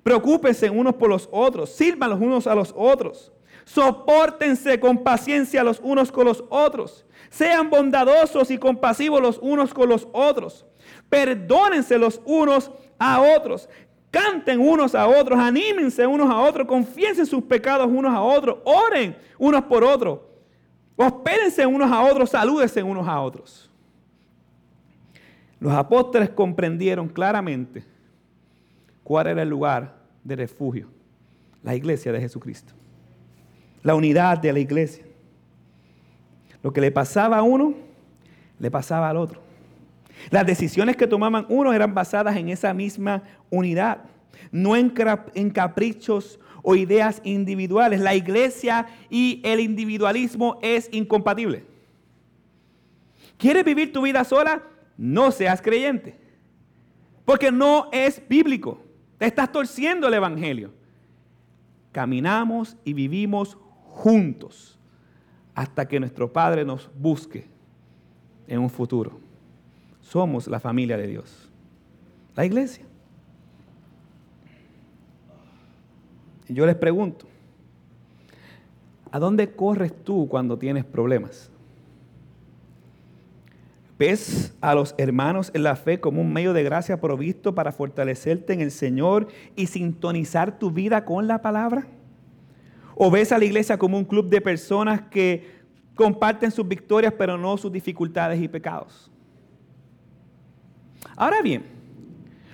Preocúpense 0.04 0.70
unos 0.70 0.96
por 0.96 1.10
los 1.10 1.28
otros. 1.32 1.70
Sirvan 1.72 2.12
los 2.12 2.22
unos 2.22 2.48
a 2.48 2.56
los 2.56 2.74
otros. 2.78 3.34
Sopórtense 3.68 4.80
con 4.80 5.04
paciencia 5.04 5.62
los 5.62 5.82
unos 5.84 6.10
con 6.10 6.26
los 6.26 6.42
otros. 6.50 7.06
Sean 7.30 7.70
bondadosos 7.70 8.50
y 8.50 8.58
compasivos 8.58 9.22
los 9.22 9.40
unos 9.42 9.74
con 9.74 9.90
los 9.90 10.08
otros. 10.14 10.66
Perdónense 11.10 11.98
los 11.98 12.22
unos 12.24 12.72
a 12.98 13.20
otros. 13.20 13.68
Canten 14.10 14.62
unos 14.62 14.96
a 14.96 15.06
otros, 15.06 15.38
anímense 15.38 16.08
unos 16.08 16.30
a 16.30 16.38
otros, 16.38 16.66
confiesen 16.66 17.26
sus 17.26 17.44
pecados 17.44 17.90
unos 17.92 18.14
a 18.14 18.22
otros, 18.22 18.60
oren 18.64 19.18
unos 19.38 19.66
por 19.66 19.84
otros, 19.84 20.20
hospédense 20.96 21.66
unos 21.66 21.92
a 21.92 22.02
otros, 22.06 22.30
salúdense 22.30 22.82
unos 22.82 23.06
a 23.06 23.20
otros. 23.20 23.70
Los 25.60 25.74
apóstoles 25.74 26.30
comprendieron 26.30 27.10
claramente 27.10 27.84
cuál 29.04 29.28
era 29.28 29.42
el 29.42 29.50
lugar 29.50 29.94
de 30.24 30.38
refugio, 30.38 30.88
la 31.64 31.76
iglesia 31.76 32.14
de 32.14 32.22
Jesucristo, 32.22 32.74
la 33.88 33.96
unidad 33.96 34.38
de 34.38 34.52
la 34.52 34.60
iglesia. 34.60 35.06
Lo 36.62 36.74
que 36.74 36.82
le 36.82 36.92
pasaba 36.92 37.38
a 37.38 37.42
uno, 37.42 37.74
le 38.60 38.70
pasaba 38.70 39.10
al 39.10 39.16
otro. 39.16 39.40
Las 40.30 40.46
decisiones 40.46 40.98
que 40.98 41.08
tomaban 41.08 41.46
unos 41.48 41.74
eran 41.74 41.94
basadas 41.94 42.36
en 42.36 42.50
esa 42.50 42.74
misma 42.74 43.24
unidad, 43.50 44.00
no 44.52 44.76
en, 44.76 44.90
caprichos 45.52 46.38
o 46.64 46.76
ideas 46.76 47.22
individuales. 47.24 48.02
La 48.02 48.14
iglesia 48.14 48.88
y 49.10 49.40
el 49.46 49.62
individualismo 49.62 50.60
es 50.62 50.90
incompatible. 50.92 51.64
¿Quieres 53.38 53.64
vivir 53.64 53.94
tu 53.94 54.02
vida 54.02 54.26
sola? 54.26 54.64
No 54.98 55.32
seas 55.32 55.62
creyente. 55.62 56.18
Porque 57.24 57.54
no 57.54 57.88
es 57.94 58.22
bíblico. 58.28 58.82
Te 59.18 59.28
estás 59.28 59.50
torciendo 59.50 60.10
el 60.10 60.14
Evangelio. 60.14 60.74
Caminamos 61.94 62.76
y 62.84 62.92
vivimos 62.92 63.58
juntos 63.98 64.78
hasta 65.54 65.88
que 65.88 66.00
nuestro 66.00 66.32
Padre 66.32 66.64
nos 66.64 66.90
busque 66.98 67.48
en 68.48 68.60
un 68.60 68.70
futuro 68.70 69.28
somos 70.08 70.48
la 70.48 70.60
familia 70.60 70.98
de 70.98 71.08
Dios, 71.08 71.50
la 72.36 72.46
iglesia. 72.46 72.86
Y 76.48 76.54
yo 76.54 76.66
les 76.66 76.76
pregunto, 76.76 77.26
¿a 79.12 79.20
dónde 79.20 79.52
corres 79.52 79.94
tú 80.04 80.28
cuando 80.30 80.58
tienes 80.58 80.86
problemas? 80.86 81.52
¿Ves 84.00 84.56
a 84.62 84.76
los 84.76 84.96
hermanos 84.98 85.52
en 85.54 85.64
la 85.64 85.76
fe 85.76 86.00
como 86.00 86.22
un 86.22 86.32
medio 86.32 86.54
de 86.54 86.64
gracia 86.64 87.02
provisto 87.02 87.54
para 87.56 87.72
fortalecerte 87.72 88.54
en 88.54 88.62
el 88.62 88.72
Señor 88.72 89.28
y 89.56 89.68
sintonizar 89.68 90.58
tu 90.58 90.72
vida 90.72 91.04
con 91.04 91.28
la 91.28 91.42
palabra? 91.42 91.88
¿O 93.00 93.12
ves 93.12 93.32
a 93.32 93.38
la 93.38 93.46
iglesia 93.46 93.78
como 93.78 93.98
un 93.98 94.06
club 94.06 94.28
de 94.28 94.42
personas 94.42 95.02
que 95.02 95.56
comparten 95.94 96.50
sus 96.50 96.68
victorias 96.68 97.14
pero 97.16 97.38
no 97.38 97.56
sus 97.58 97.72
dificultades 97.72 98.42
y 98.42 98.48
pecados? 98.48 99.12
Ahora 101.16 101.44
bien, 101.44 101.64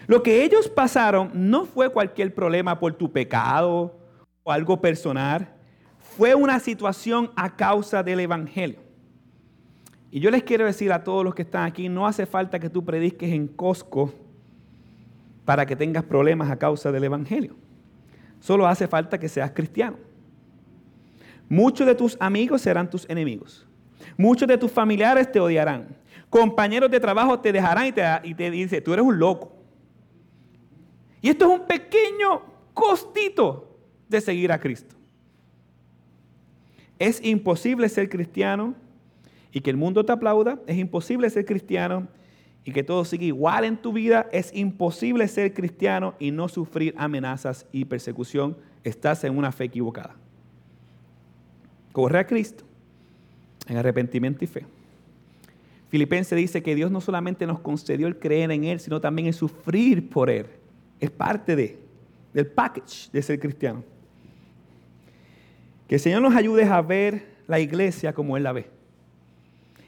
lo 0.05 0.21
que 0.21 0.43
ellos 0.43 0.67
pasaron 0.67 1.31
no 1.33 1.65
fue 1.65 1.89
cualquier 1.89 2.35
problema 2.35 2.77
por 2.77 2.93
tu 2.93 3.09
pecado 3.09 3.97
o 4.43 4.51
algo 4.51 4.81
personal, 4.81 5.49
fue 6.17 6.35
una 6.35 6.59
situación 6.59 7.31
a 7.37 7.55
causa 7.55 8.03
del 8.03 8.19
Evangelio. 8.19 8.79
Y 10.11 10.19
yo 10.19 10.29
les 10.29 10.43
quiero 10.43 10.65
decir 10.65 10.91
a 10.91 11.05
todos 11.05 11.23
los 11.23 11.33
que 11.33 11.43
están 11.43 11.63
aquí, 11.63 11.87
no 11.87 12.05
hace 12.05 12.25
falta 12.25 12.59
que 12.59 12.69
tú 12.69 12.83
prediques 12.83 13.31
en 13.31 13.47
Costco 13.47 14.13
para 15.45 15.65
que 15.65 15.77
tengas 15.77 16.03
problemas 16.03 16.51
a 16.51 16.59
causa 16.59 16.91
del 16.91 17.05
Evangelio. 17.05 17.55
Solo 18.41 18.67
hace 18.67 18.89
falta 18.89 19.17
que 19.17 19.29
seas 19.29 19.51
cristiano. 19.51 19.97
Muchos 21.53 21.85
de 21.85 21.95
tus 21.95 22.17
amigos 22.19 22.61
serán 22.61 22.89
tus 22.89 23.07
enemigos. 23.09 23.67
Muchos 24.17 24.47
de 24.47 24.57
tus 24.57 24.71
familiares 24.71 25.31
te 25.31 25.39
odiarán 25.39 26.03
compañeros 26.33 26.89
de 26.89 26.99
trabajo 26.99 27.39
te 27.39 27.51
dejarán 27.51 27.85
y 27.85 27.91
te, 27.91 28.03
y 28.23 28.33
te 28.33 28.49
dicen, 28.49 28.83
tú 28.83 28.91
eres 28.91 29.05
un 29.05 29.19
loco. 29.19 29.55
Y 31.21 31.29
esto 31.29 31.45
es 31.45 31.59
un 31.59 31.67
pequeño 31.67 32.41
costito 32.73 33.77
de 34.09 34.19
seguir 34.19 34.51
a 34.51 34.59
Cristo. 34.59 34.95
Es 36.97 37.23
imposible 37.23 37.87
ser 37.87 38.09
cristiano 38.09 38.73
y 39.51 39.61
que 39.61 39.69
el 39.69 39.77
mundo 39.77 40.03
te 40.03 40.11
aplauda. 40.11 40.59
Es 40.65 40.79
imposible 40.79 41.29
ser 41.29 41.45
cristiano 41.45 42.07
y 42.65 42.71
que 42.71 42.81
todo 42.81 43.05
siga 43.05 43.25
igual 43.25 43.63
en 43.63 43.77
tu 43.77 43.93
vida, 43.93 44.27
es 44.31 44.51
imposible 44.55 45.27
ser 45.27 45.53
cristiano 45.53 46.15
y 46.17 46.31
no 46.31 46.47
sufrir 46.47 46.95
amenazas 46.97 47.67
y 47.71 47.85
persecución. 47.85 48.57
Estás 48.83 49.23
en 49.23 49.37
una 49.37 49.51
fe 49.51 49.65
equivocada. 49.65 50.15
Corre 51.93 52.19
a 52.19 52.27
Cristo 52.27 52.65
en 53.67 53.77
arrepentimiento 53.77 54.43
y 54.43 54.47
fe. 54.47 54.65
Filipenses 55.87 56.35
dice 56.35 56.63
que 56.63 56.73
Dios 56.75 56.91
no 56.91 56.99
solamente 56.99 57.45
nos 57.45 57.59
concedió 57.59 58.07
el 58.07 58.17
creer 58.17 58.51
en 58.51 58.63
Él, 58.63 58.79
sino 58.79 58.99
también 58.99 59.27
el 59.27 59.33
sufrir 59.33 60.09
por 60.09 60.29
Él. 60.29 60.47
Es 60.99 61.11
parte 61.11 61.55
de, 61.55 61.77
del 62.33 62.47
package 62.47 63.11
de 63.11 63.21
ser 63.21 63.39
cristiano. 63.39 63.83
Que 65.87 65.95
el 65.95 66.01
Señor 66.01 66.23
nos 66.23 66.35
ayude 66.35 66.63
a 66.63 66.81
ver 66.81 67.27
la 67.47 67.59
iglesia 67.59 68.11
como 68.11 68.35
Él 68.35 68.43
la 68.43 68.53
ve 68.53 68.65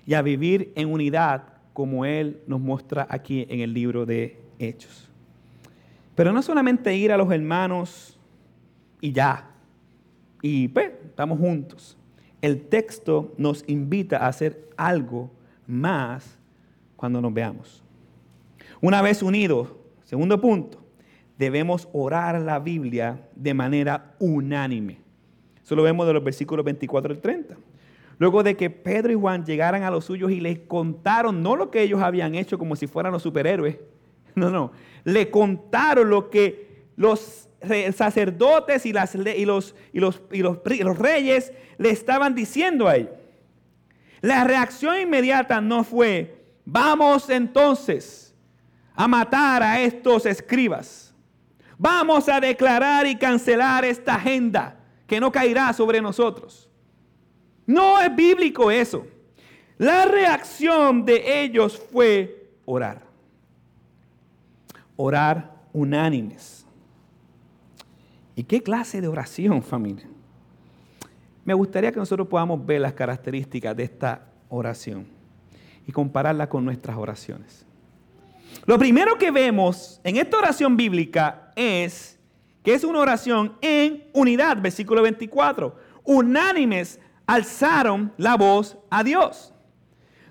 y 0.05 0.13
a 0.13 0.21
vivir 0.21 0.71
en 0.75 0.91
unidad 0.91 1.55
como 1.73 2.05
Él 2.05 2.39
nos 2.45 2.61
muestra 2.61 3.07
aquí 3.09 3.47
en 3.49 3.61
el 3.61 3.73
libro 3.73 4.05
de 4.05 4.39
Hechos. 4.59 5.09
Pero 6.13 6.31
no 6.31 6.43
solamente 6.43 6.95
ir 6.95 7.11
a 7.11 7.17
los 7.17 7.31
hermanos 7.31 8.17
y 9.01 9.11
ya, 9.11 9.49
y 10.47 10.67
pues 10.67 10.91
estamos 11.03 11.39
juntos. 11.39 11.97
El 12.39 12.67
texto 12.67 13.33
nos 13.35 13.63
invita 13.65 14.17
a 14.17 14.27
hacer 14.27 14.69
algo 14.77 15.31
más 15.65 16.37
cuando 16.95 17.19
nos 17.19 17.33
veamos. 17.33 17.83
Una 18.79 19.01
vez 19.01 19.23
unidos, 19.23 19.73
segundo 20.03 20.39
punto, 20.39 20.85
debemos 21.39 21.89
orar 21.93 22.39
la 22.41 22.59
Biblia 22.59 23.27
de 23.35 23.55
manera 23.55 24.13
unánime. 24.19 24.99
Eso 25.63 25.75
lo 25.75 25.81
vemos 25.81 26.05
de 26.05 26.13
los 26.13 26.23
versículos 26.23 26.63
24 26.63 27.11
al 27.11 27.21
30. 27.21 27.55
Luego 28.19 28.43
de 28.43 28.55
que 28.55 28.69
Pedro 28.69 29.11
y 29.11 29.15
Juan 29.15 29.43
llegaran 29.47 29.81
a 29.81 29.89
los 29.89 30.05
suyos 30.05 30.29
y 30.29 30.41
les 30.41 30.59
contaron 30.59 31.41
no 31.41 31.55
lo 31.55 31.71
que 31.71 31.81
ellos 31.81 32.03
habían 32.03 32.35
hecho 32.35 32.59
como 32.59 32.75
si 32.75 32.85
fueran 32.85 33.13
los 33.13 33.23
superhéroes, 33.23 33.79
no, 34.35 34.51
no, 34.51 34.73
le 35.05 35.31
contaron 35.31 36.07
lo 36.07 36.29
que 36.29 36.64
los 36.95 37.49
sacerdotes 37.95 38.85
y, 38.85 38.93
las, 38.93 39.15
y, 39.15 39.45
los, 39.45 39.75
y, 39.91 39.99
los, 39.99 40.21
y 40.31 40.39
los, 40.39 40.59
los 40.63 40.97
reyes 40.97 41.51
le 41.77 41.89
estaban 41.89 42.35
diciendo 42.35 42.87
a 42.87 42.95
ellos. 42.95 43.11
La 44.21 44.43
reacción 44.43 44.99
inmediata 44.99 45.61
no 45.61 45.83
fue, 45.83 46.43
vamos 46.65 47.29
entonces 47.29 48.35
a 48.95 49.07
matar 49.07 49.61
a 49.61 49.81
estos 49.81 50.25
escribas. 50.25 51.13
Vamos 51.77 52.29
a 52.29 52.39
declarar 52.39 53.05
y 53.05 53.15
cancelar 53.15 53.83
esta 53.83 54.15
agenda 54.15 54.79
que 55.05 55.19
no 55.19 55.31
caerá 55.31 55.73
sobre 55.73 56.01
nosotros. 56.01 56.69
No 57.65 57.99
es 58.01 58.15
bíblico 58.15 58.71
eso. 58.71 59.05
La 59.77 60.05
reacción 60.05 61.03
de 61.03 61.43
ellos 61.43 61.81
fue 61.91 62.49
orar. 62.63 63.01
Orar 64.95 65.53
unánimes. 65.73 66.64
¿Y 68.35 68.43
qué 68.43 68.61
clase 68.61 69.01
de 69.01 69.07
oración, 69.07 69.63
familia? 69.63 70.07
Me 71.45 71.53
gustaría 71.53 71.91
que 71.91 71.99
nosotros 71.99 72.27
podamos 72.27 72.65
ver 72.65 72.81
las 72.81 72.93
características 72.93 73.75
de 73.75 73.83
esta 73.83 74.25
oración 74.49 75.07
y 75.87 75.91
compararla 75.91 76.49
con 76.49 76.65
nuestras 76.65 76.97
oraciones. 76.97 77.65
Lo 78.65 78.77
primero 78.79 79.17
que 79.17 79.31
vemos 79.31 80.01
en 80.03 80.17
esta 80.17 80.37
oración 80.37 80.75
bíblica 80.75 81.51
es 81.55 82.17
que 82.63 82.73
es 82.73 82.83
una 82.83 82.99
oración 82.99 83.53
en 83.61 84.05
unidad, 84.13 84.57
versículo 84.59 85.03
24. 85.03 85.75
Unánimes 86.03 86.99
alzaron 87.27 88.11
la 88.17 88.35
voz 88.35 88.77
a 88.89 89.03
Dios. 89.03 89.53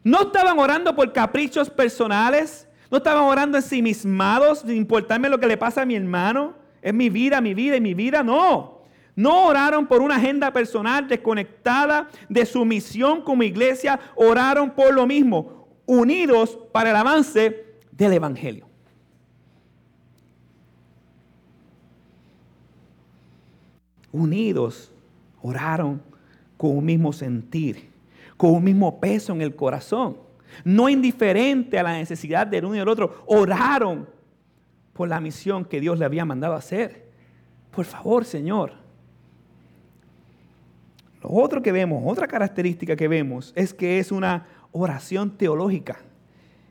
No 0.02 0.22
estaban 0.22 0.58
orando 0.58 0.94
por 0.96 1.12
caprichos 1.12 1.70
personales, 1.70 2.68
no 2.90 2.98
estaban 2.98 3.24
orando 3.24 3.56
ensimismados, 3.56 4.60
sin 4.60 4.76
importarme 4.76 5.28
lo 5.28 5.38
que 5.38 5.46
le 5.46 5.56
pasa 5.56 5.82
a 5.82 5.86
mi 5.86 5.94
hermano, 5.94 6.54
es 6.84 6.92
mi 6.92 7.08
vida, 7.08 7.40
mi 7.40 7.54
vida 7.54 7.76
y 7.76 7.80
mi 7.80 7.94
vida, 7.94 8.22
no. 8.22 8.82
No 9.16 9.46
oraron 9.46 9.86
por 9.86 10.02
una 10.02 10.16
agenda 10.16 10.52
personal 10.52 11.08
desconectada 11.08 12.10
de 12.28 12.44
su 12.44 12.62
misión 12.66 13.22
como 13.22 13.42
iglesia, 13.42 13.98
oraron 14.14 14.70
por 14.72 14.92
lo 14.92 15.06
mismo, 15.06 15.66
unidos 15.86 16.58
para 16.72 16.90
el 16.90 16.96
avance 16.96 17.64
del 17.90 18.12
Evangelio. 18.12 18.66
Unidos, 24.12 24.92
oraron 25.40 26.02
con 26.58 26.76
un 26.76 26.84
mismo 26.84 27.14
sentir, 27.14 27.88
con 28.36 28.50
un 28.50 28.62
mismo 28.62 29.00
peso 29.00 29.32
en 29.32 29.40
el 29.40 29.56
corazón, 29.56 30.18
no 30.64 30.90
indiferente 30.90 31.78
a 31.78 31.82
la 31.82 31.94
necesidad 31.94 32.46
del 32.46 32.66
uno 32.66 32.74
y 32.74 32.78
del 32.80 32.88
otro, 32.88 33.24
oraron 33.26 34.06
por 34.94 35.08
la 35.08 35.20
misión 35.20 35.64
que 35.64 35.80
Dios 35.80 35.98
le 35.98 36.06
había 36.06 36.24
mandado 36.24 36.54
hacer. 36.54 37.10
Por 37.70 37.84
favor, 37.84 38.24
Señor. 38.24 38.72
Lo 41.22 41.30
otro 41.30 41.60
que 41.62 41.72
vemos, 41.72 42.02
otra 42.06 42.26
característica 42.26 42.96
que 42.96 43.08
vemos, 43.08 43.52
es 43.56 43.74
que 43.74 43.98
es 43.98 44.12
una 44.12 44.46
oración 44.72 45.36
teológica. 45.36 45.98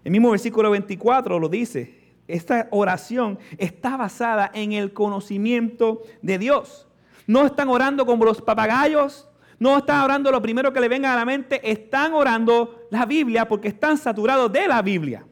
El 0.04 0.12
mismo 0.12 0.32
versículo 0.32 0.72
24 0.72 1.40
lo 1.40 1.50
dice. 1.50 2.02
Esta 2.28 2.68
oración 2.72 3.38
está 3.58 3.98
basada 3.98 4.50
en 4.54 4.72
el 4.72 4.94
conocimiento 4.94 6.02
de 6.22 6.38
Dios. 6.38 6.88
No 7.28 7.46
están 7.46 7.68
orando 7.68 8.06
como 8.06 8.26
los 8.26 8.42
papagayos, 8.42 9.28
no 9.60 9.78
están 9.78 10.02
orando 10.02 10.32
lo 10.32 10.42
primero 10.42 10.72
que 10.72 10.80
le 10.80 10.88
venga 10.88 11.14
a 11.14 11.16
la 11.16 11.26
mente, 11.26 11.70
están 11.70 12.14
orando 12.14 12.88
la 12.92 13.06
Biblia 13.06 13.48
porque 13.48 13.70
están 13.70 13.98
saturados 13.98 14.52
de 14.52 14.68
la 14.68 14.82
Biblia. 14.82 15.26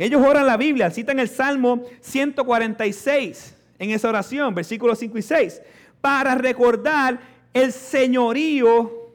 Ellos 0.00 0.22
oran 0.24 0.46
la 0.46 0.56
Biblia, 0.56 0.90
citan 0.90 1.18
el 1.18 1.28
Salmo 1.28 1.84
146 2.00 3.56
en 3.78 3.90
esa 3.90 4.08
oración, 4.08 4.54
versículos 4.54 4.98
5 4.98 5.18
y 5.18 5.22
6, 5.22 5.62
para 6.00 6.34
recordar 6.34 7.20
el 7.52 7.72
señorío 7.72 9.12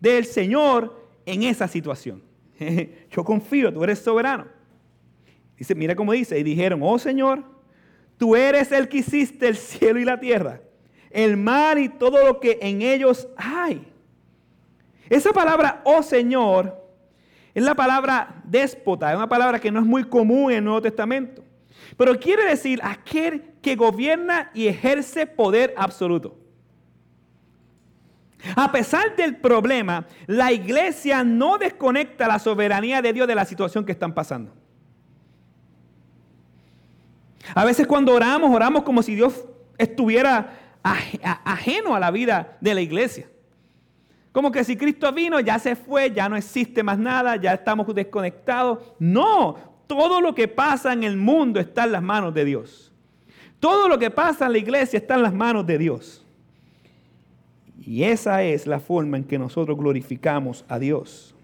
del 0.00 0.24
Señor 0.24 1.08
en 1.26 1.42
esa 1.42 1.66
situación. 1.66 2.22
Yo 3.10 3.24
confío, 3.24 3.72
tú 3.72 3.82
eres 3.82 3.98
soberano. 3.98 4.46
Dice, 5.56 5.74
mira 5.74 5.96
cómo 5.96 6.12
dice, 6.12 6.38
y 6.38 6.42
dijeron, 6.42 6.80
oh 6.82 6.98
Señor, 6.98 7.44
tú 8.16 8.36
eres 8.36 8.70
el 8.70 8.88
que 8.88 8.98
hiciste 8.98 9.48
el 9.48 9.56
cielo 9.56 9.98
y 9.98 10.04
la 10.04 10.20
tierra 10.20 10.60
el 11.10 11.36
mar 11.36 11.78
y 11.78 11.88
todo 11.88 12.24
lo 12.24 12.40
que 12.40 12.58
en 12.60 12.82
ellos 12.82 13.28
hay. 13.36 13.86
Esa 15.08 15.32
palabra, 15.32 15.80
oh 15.84 16.02
Señor, 16.02 16.87
es 17.54 17.62
la 17.62 17.74
palabra 17.74 18.42
déspota, 18.44 19.10
es 19.10 19.16
una 19.16 19.28
palabra 19.28 19.58
que 19.58 19.70
no 19.70 19.80
es 19.80 19.86
muy 19.86 20.04
común 20.04 20.50
en 20.52 20.58
el 20.58 20.64
Nuevo 20.64 20.82
Testamento. 20.82 21.44
Pero 21.96 22.18
quiere 22.18 22.44
decir 22.44 22.80
aquel 22.82 23.54
que 23.62 23.76
gobierna 23.76 24.50
y 24.54 24.66
ejerce 24.66 25.26
poder 25.26 25.74
absoluto. 25.76 26.36
A 28.54 28.70
pesar 28.70 29.16
del 29.16 29.36
problema, 29.36 30.06
la 30.26 30.52
iglesia 30.52 31.24
no 31.24 31.58
desconecta 31.58 32.28
la 32.28 32.38
soberanía 32.38 33.02
de 33.02 33.12
Dios 33.12 33.26
de 33.26 33.34
la 33.34 33.44
situación 33.44 33.84
que 33.84 33.92
están 33.92 34.14
pasando. 34.14 34.54
A 37.54 37.64
veces 37.64 37.86
cuando 37.86 38.14
oramos, 38.14 38.54
oramos 38.54 38.82
como 38.82 39.02
si 39.02 39.14
Dios 39.14 39.44
estuviera 39.76 40.52
ajeno 40.82 41.94
a 41.94 42.00
la 42.00 42.10
vida 42.10 42.56
de 42.60 42.74
la 42.74 42.80
iglesia. 42.80 43.28
Como 44.38 44.52
que 44.52 44.62
si 44.62 44.76
Cristo 44.76 45.12
vino, 45.12 45.40
ya 45.40 45.58
se 45.58 45.74
fue, 45.74 46.12
ya 46.12 46.28
no 46.28 46.36
existe 46.36 46.84
más 46.84 46.96
nada, 46.96 47.34
ya 47.34 47.54
estamos 47.54 47.92
desconectados. 47.92 48.78
No, 49.00 49.56
todo 49.88 50.20
lo 50.20 50.32
que 50.32 50.46
pasa 50.46 50.92
en 50.92 51.02
el 51.02 51.16
mundo 51.16 51.58
está 51.58 51.82
en 51.82 51.90
las 51.90 52.02
manos 52.04 52.32
de 52.32 52.44
Dios. 52.44 52.92
Todo 53.58 53.88
lo 53.88 53.98
que 53.98 54.12
pasa 54.12 54.46
en 54.46 54.52
la 54.52 54.58
iglesia 54.58 54.98
está 54.98 55.16
en 55.16 55.24
las 55.24 55.34
manos 55.34 55.66
de 55.66 55.76
Dios. 55.78 56.24
Y 57.80 58.04
esa 58.04 58.44
es 58.44 58.68
la 58.68 58.78
forma 58.78 59.16
en 59.16 59.24
que 59.24 59.40
nosotros 59.40 59.76
glorificamos 59.76 60.64
a 60.68 60.78
Dios. 60.78 61.34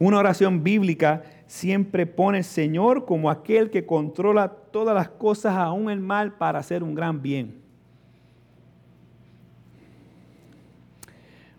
Una 0.00 0.18
oración 0.18 0.64
bíblica 0.64 1.22
siempre 1.46 2.06
pone 2.06 2.38
al 2.38 2.44
Señor 2.44 3.04
como 3.04 3.30
aquel 3.30 3.70
que 3.70 3.86
controla 3.86 4.48
todas 4.48 4.96
las 4.96 5.10
cosas, 5.10 5.54
aún 5.56 5.90
el 5.90 6.00
mal, 6.00 6.32
para 6.32 6.58
hacer 6.58 6.82
un 6.82 6.96
gran 6.96 7.22
bien. 7.22 7.65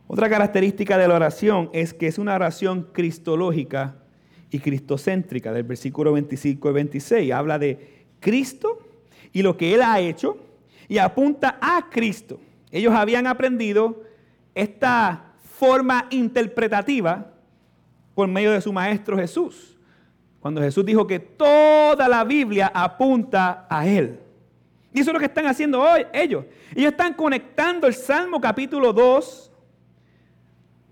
Otra 0.07 0.29
característica 0.29 0.97
de 0.97 1.07
la 1.07 1.15
oración 1.15 1.69
es 1.73 1.93
que 1.93 2.07
es 2.07 2.17
una 2.17 2.33
oración 2.33 2.87
cristológica 2.93 3.95
y 4.49 4.59
cristocéntrica, 4.59 5.51
del 5.51 5.63
versículo 5.63 6.13
25 6.13 6.69
y 6.69 6.73
26. 6.73 7.33
Habla 7.33 7.59
de 7.59 8.05
Cristo 8.21 8.79
y 9.33 9.41
lo 9.41 9.57
que 9.57 9.73
Él 9.73 9.81
ha 9.81 9.99
hecho 9.99 10.37
y 10.87 10.97
apunta 10.97 11.57
a 11.61 11.89
Cristo. 11.89 12.39
Ellos 12.71 12.93
habían 12.93 13.27
aprendido 13.27 14.01
esta 14.55 15.33
forma 15.41 16.07
interpretativa 16.09 17.33
por 18.15 18.29
medio 18.29 18.53
de 18.53 18.61
su 18.61 18.71
Maestro 18.71 19.17
Jesús. 19.17 19.77
Cuando 20.39 20.61
Jesús 20.61 20.85
dijo 20.85 21.05
que 21.05 21.19
toda 21.19 22.07
la 22.07 22.23
Biblia 22.23 22.71
apunta 22.73 23.67
a 23.69 23.85
Él. 23.85 24.19
Y 24.93 25.01
eso 25.01 25.09
es 25.09 25.13
lo 25.13 25.19
que 25.19 25.25
están 25.25 25.47
haciendo 25.47 25.81
hoy 25.81 26.05
ellos. 26.13 26.45
Ellos 26.73 26.91
están 26.91 27.13
conectando 27.13 27.87
el 27.87 27.93
Salmo 27.93 28.39
capítulo 28.39 28.93
2 28.93 29.51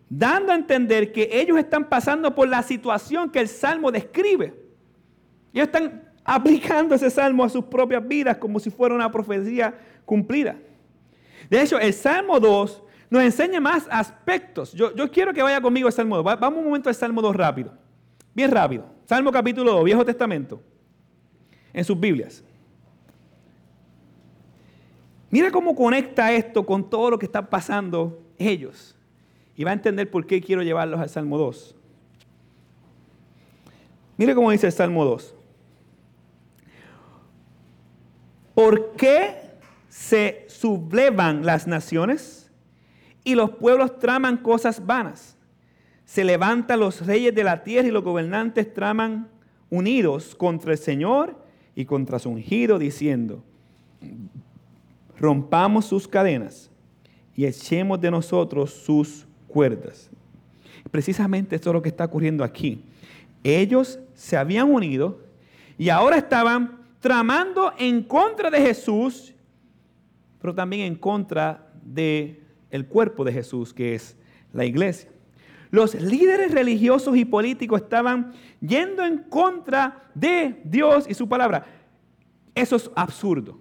dando 0.09 0.51
a 0.51 0.55
entender 0.55 1.11
que 1.11 1.29
ellos 1.31 1.57
están 1.57 1.89
pasando 1.89 2.33
por 2.33 2.47
la 2.47 2.61
situación 2.63 3.29
que 3.29 3.39
el 3.39 3.47
Salmo 3.47 3.91
describe. 3.91 4.53
Ellos 5.53 5.67
están 5.67 6.03
aplicando 6.23 6.95
ese 6.95 7.09
Salmo 7.09 7.43
a 7.43 7.49
sus 7.49 7.65
propias 7.65 8.05
vidas 8.07 8.37
como 8.37 8.59
si 8.59 8.69
fuera 8.69 8.95
una 8.95 9.11
profecía 9.11 9.73
cumplida. 10.05 10.57
De 11.49 11.61
hecho, 11.61 11.79
el 11.79 11.93
Salmo 11.93 12.39
2 12.39 12.83
nos 13.09 13.23
enseña 13.23 13.59
más 13.59 13.87
aspectos. 13.91 14.73
Yo, 14.73 14.93
quiero 15.11 15.33
que 15.33 15.43
vaya 15.43 15.61
conmigo 15.61 15.87
al 15.87 15.93
Salmo 15.93 16.17
2. 16.17 16.39
Vamos 16.39 16.59
un 16.59 16.65
momento 16.65 16.89
al 16.89 16.95
Salmo 16.95 17.21
2 17.21 17.35
rápido. 17.35 17.71
Bien 18.33 18.51
rápido. 18.51 18.85
Salmo 19.05 19.31
capítulo 19.31 19.71
2, 19.73 19.83
Viejo 19.83 20.03
Testamento. 20.03 20.61
En 21.71 21.83
sus 21.83 21.99
Biblias. 21.99 22.43
Mira 25.29 25.51
cómo 25.51 25.75
conecta 25.75 26.31
esto 26.31 26.65
con 26.65 26.89
todo 26.89 27.11
lo 27.11 27.19
que 27.19 27.25
están 27.25 27.47
pasando 27.47 28.23
ellos. 28.37 28.94
Y 29.55 29.63
va 29.63 29.71
a 29.71 29.73
entender 29.73 30.09
por 30.09 30.25
qué 30.25 30.41
quiero 30.41 30.63
llevarlos 30.63 30.99
al 30.99 31.09
Salmo 31.09 31.37
2. 31.37 31.75
Mire 34.17 34.35
cómo 34.35 34.51
dice 34.51 34.67
el 34.67 34.73
Salmo 34.73 35.05
2. 35.05 35.35
¿Por 38.53 38.93
qué 38.93 39.35
se 39.89 40.45
sublevan 40.47 41.45
las 41.45 41.67
naciones 41.67 42.51
y 43.23 43.35
los 43.35 43.51
pueblos 43.51 43.99
traman 43.99 44.37
cosas 44.37 44.85
vanas? 44.85 45.37
Se 46.05 46.23
levantan 46.23 46.79
los 46.79 47.05
reyes 47.05 47.35
de 47.35 47.43
la 47.43 47.63
tierra 47.63 47.87
y 47.87 47.91
los 47.91 48.03
gobernantes 48.03 48.73
traman 48.73 49.29
unidos 49.69 50.35
contra 50.35 50.71
el 50.71 50.77
Señor 50.77 51.37
y 51.75 51.85
contra 51.85 52.19
su 52.19 52.29
ungido, 52.29 52.79
diciendo, 52.79 53.43
rompamos 55.17 55.85
sus 55.85 56.07
cadenas 56.07 56.71
y 57.35 57.45
echemos 57.45 57.99
de 57.99 58.11
nosotros 58.11 58.71
sus 58.71 59.27
Precisamente 60.91 61.55
esto 61.55 61.69
es 61.69 61.73
lo 61.73 61.81
que 61.81 61.89
está 61.89 62.05
ocurriendo 62.05 62.43
aquí. 62.43 62.83
Ellos 63.43 63.99
se 64.13 64.37
habían 64.37 64.71
unido 64.71 65.19
y 65.77 65.89
ahora 65.89 66.17
estaban 66.17 66.79
tramando 66.99 67.73
en 67.77 68.03
contra 68.03 68.49
de 68.49 68.59
Jesús, 68.59 69.33
pero 70.41 70.53
también 70.53 70.81
en 70.83 70.95
contra 70.95 71.71
de 71.83 72.41
el 72.69 72.87
cuerpo 72.87 73.23
de 73.23 73.31
Jesús, 73.31 73.73
que 73.73 73.95
es 73.95 74.17
la 74.51 74.65
iglesia. 74.65 75.09
Los 75.71 75.95
líderes 75.95 76.51
religiosos 76.51 77.15
y 77.15 77.25
políticos 77.25 77.81
estaban 77.81 78.33
yendo 78.59 79.05
en 79.05 79.19
contra 79.19 80.09
de 80.13 80.61
Dios 80.63 81.05
y 81.07 81.13
su 81.13 81.27
palabra. 81.27 81.65
Eso 82.53 82.75
es 82.75 82.89
absurdo. 82.95 83.59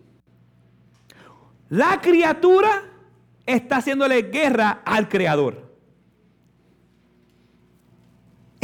La 1.68 2.00
criatura 2.00 2.84
está 3.46 3.76
haciéndole 3.76 4.22
guerra 4.22 4.82
al 4.84 5.08
creador. 5.08 5.73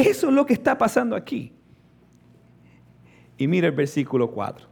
Eso 0.01 0.29
es 0.29 0.35
lo 0.35 0.47
que 0.47 0.55
está 0.55 0.79
pasando 0.79 1.15
aquí. 1.15 1.53
Y 3.37 3.47
mira 3.47 3.67
el 3.67 3.75
versículo 3.75 4.31
4. 4.31 4.67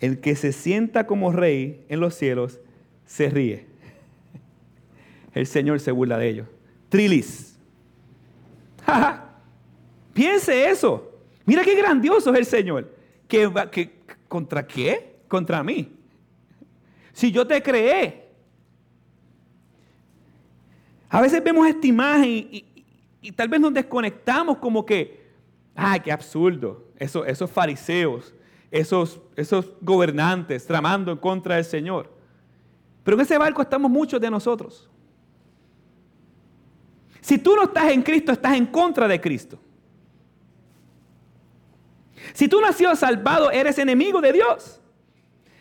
El 0.00 0.20
que 0.20 0.36
se 0.36 0.52
sienta 0.52 1.06
como 1.06 1.32
rey 1.32 1.84
en 1.88 2.00
los 2.00 2.14
cielos 2.14 2.60
se 3.06 3.30
ríe. 3.30 3.66
El 5.32 5.46
Señor 5.46 5.80
se 5.80 5.90
burla 5.90 6.18
de 6.18 6.28
ellos. 6.28 6.48
Trilis. 6.88 7.58
Piense 10.14 10.68
eso. 10.68 11.10
Mira 11.44 11.62
qué 11.62 11.74
grandioso 11.74 12.32
es 12.32 12.38
el 12.38 12.46
Señor. 12.46 12.94
Que, 13.28 13.50
¿Contra 14.28 14.66
qué? 14.66 15.16
Contra 15.28 15.62
mí. 15.62 15.92
Si 17.12 17.30
yo 17.30 17.46
te 17.46 17.62
creé. 17.62 18.23
A 21.14 21.20
veces 21.20 21.44
vemos 21.44 21.64
esta 21.68 21.86
imagen 21.86 22.28
y, 22.28 23.30
tal 23.36 23.48
vez 23.48 23.60
nos 23.60 23.72
desconectamos 23.72 24.58
como 24.58 24.84
que, 24.84 25.30
ay, 25.72 26.00
qué 26.00 26.10
absurdo. 26.10 26.88
Eso, 26.98 27.24
esos 27.24 27.48
fariseos, 27.48 28.34
esos, 28.68 29.20
esos 29.36 29.74
gobernantes 29.80 30.66
tramando 30.66 31.12
en 31.12 31.18
contra 31.18 31.54
del 31.54 31.64
Señor. 31.64 32.12
Pero 33.04 33.16
en 33.16 33.20
ese 33.20 33.38
barco 33.38 33.62
estamos 33.62 33.88
muchos 33.92 34.20
de 34.20 34.28
nosotros. 34.28 34.90
Si 37.20 37.38
tú 37.38 37.54
no 37.54 37.62
estás 37.62 37.92
en 37.92 38.02
Cristo, 38.02 38.32
estás 38.32 38.56
en 38.56 38.66
contra 38.66 39.06
de 39.06 39.20
Cristo. 39.20 39.56
Si 42.32 42.48
tú 42.48 42.60
no 42.60 42.66
has 42.66 42.74
sido 42.74 42.96
salvado, 42.96 43.52
eres 43.52 43.78
enemigo 43.78 44.20
de 44.20 44.32
Dios. 44.32 44.80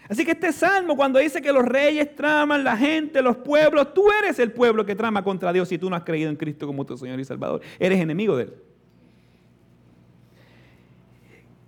Así 0.09 0.25
que 0.25 0.31
este 0.31 0.51
salmo, 0.51 0.95
cuando 0.95 1.19
dice 1.19 1.41
que 1.41 1.53
los 1.53 1.63
reyes 1.63 2.13
traman, 2.15 2.63
la 2.63 2.75
gente, 2.75 3.21
los 3.21 3.37
pueblos, 3.37 3.93
tú 3.93 4.05
eres 4.11 4.37
el 4.39 4.51
pueblo 4.51 4.85
que 4.85 4.95
trama 4.95 5.23
contra 5.23 5.53
Dios 5.53 5.69
si 5.69 5.77
tú 5.77 5.89
no 5.89 5.95
has 5.95 6.03
creído 6.03 6.29
en 6.29 6.35
Cristo 6.35 6.67
como 6.67 6.85
tu 6.85 6.97
Señor 6.97 7.19
y 7.19 7.25
Salvador. 7.25 7.61
Eres 7.79 7.99
enemigo 7.99 8.35
de 8.35 8.43
Él. 8.43 8.53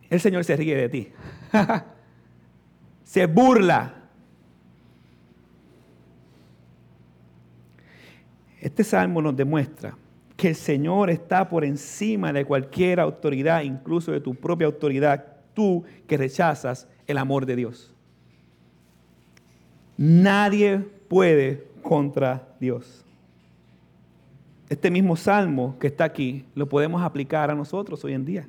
El 0.10 0.20
Señor 0.20 0.44
se 0.44 0.56
ríe 0.56 0.76
de 0.76 0.90
ti. 0.90 1.08
se 3.04 3.26
burla. 3.26 3.94
Este 8.60 8.84
salmo 8.84 9.22
nos 9.22 9.36
demuestra 9.36 9.98
que 10.36 10.50
el 10.50 10.56
Señor 10.56 11.10
está 11.10 11.48
por 11.48 11.64
encima 11.64 12.34
de 12.34 12.44
cualquier 12.44 13.00
autoridad, 13.00 13.62
incluso 13.62 14.12
de 14.12 14.20
tu 14.20 14.36
propia 14.36 14.68
autoridad, 14.68 15.26
tú 15.54 15.86
que 16.08 16.18
rechazas 16.18 16.88
el 17.08 17.18
amor 17.18 17.46
de 17.46 17.56
Dios. 17.56 17.95
Nadie 19.98 20.80
puede 21.08 21.64
contra 21.82 22.48
Dios. 22.60 23.04
Este 24.68 24.90
mismo 24.90 25.16
salmo 25.16 25.78
que 25.80 25.88
está 25.88 26.04
aquí 26.04 26.46
lo 26.56 26.68
podemos 26.68 27.02
aplicar 27.02 27.52
a 27.52 27.56
nosotros 27.56 28.04
hoy 28.04 28.14
en 28.14 28.26
día. 28.26 28.48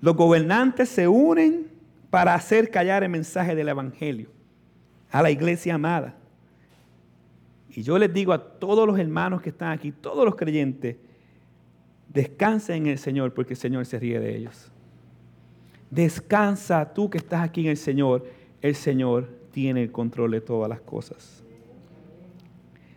Los 0.00 0.16
gobernantes 0.16 0.88
se 0.88 1.06
unen 1.06 1.68
para 2.10 2.34
hacer 2.34 2.70
callar 2.70 3.02
el 3.02 3.10
mensaje 3.10 3.54
del 3.54 3.68
Evangelio 3.68 4.30
a 5.10 5.22
la 5.22 5.30
iglesia 5.30 5.74
amada. 5.74 6.14
Y 7.70 7.82
yo 7.82 7.98
les 7.98 8.12
digo 8.12 8.32
a 8.32 8.42
todos 8.58 8.86
los 8.86 8.98
hermanos 8.98 9.42
que 9.42 9.50
están 9.50 9.72
aquí, 9.72 9.92
todos 9.92 10.24
los 10.24 10.34
creyentes, 10.34 10.96
descansen 12.08 12.86
en 12.86 12.92
el 12.92 12.98
Señor 12.98 13.34
porque 13.34 13.52
el 13.52 13.58
Señor 13.58 13.86
se 13.86 13.98
ríe 13.98 14.18
de 14.18 14.36
ellos. 14.36 14.70
Descansa 15.90 16.92
tú 16.92 17.10
que 17.10 17.18
estás 17.18 17.42
aquí 17.42 17.62
en 17.62 17.68
el 17.68 17.76
Señor, 17.76 18.26
el 18.62 18.74
Señor 18.74 19.37
tiene 19.50 19.82
el 19.82 19.92
control 19.92 20.32
de 20.32 20.40
todas 20.40 20.68
las 20.68 20.80
cosas. 20.80 21.44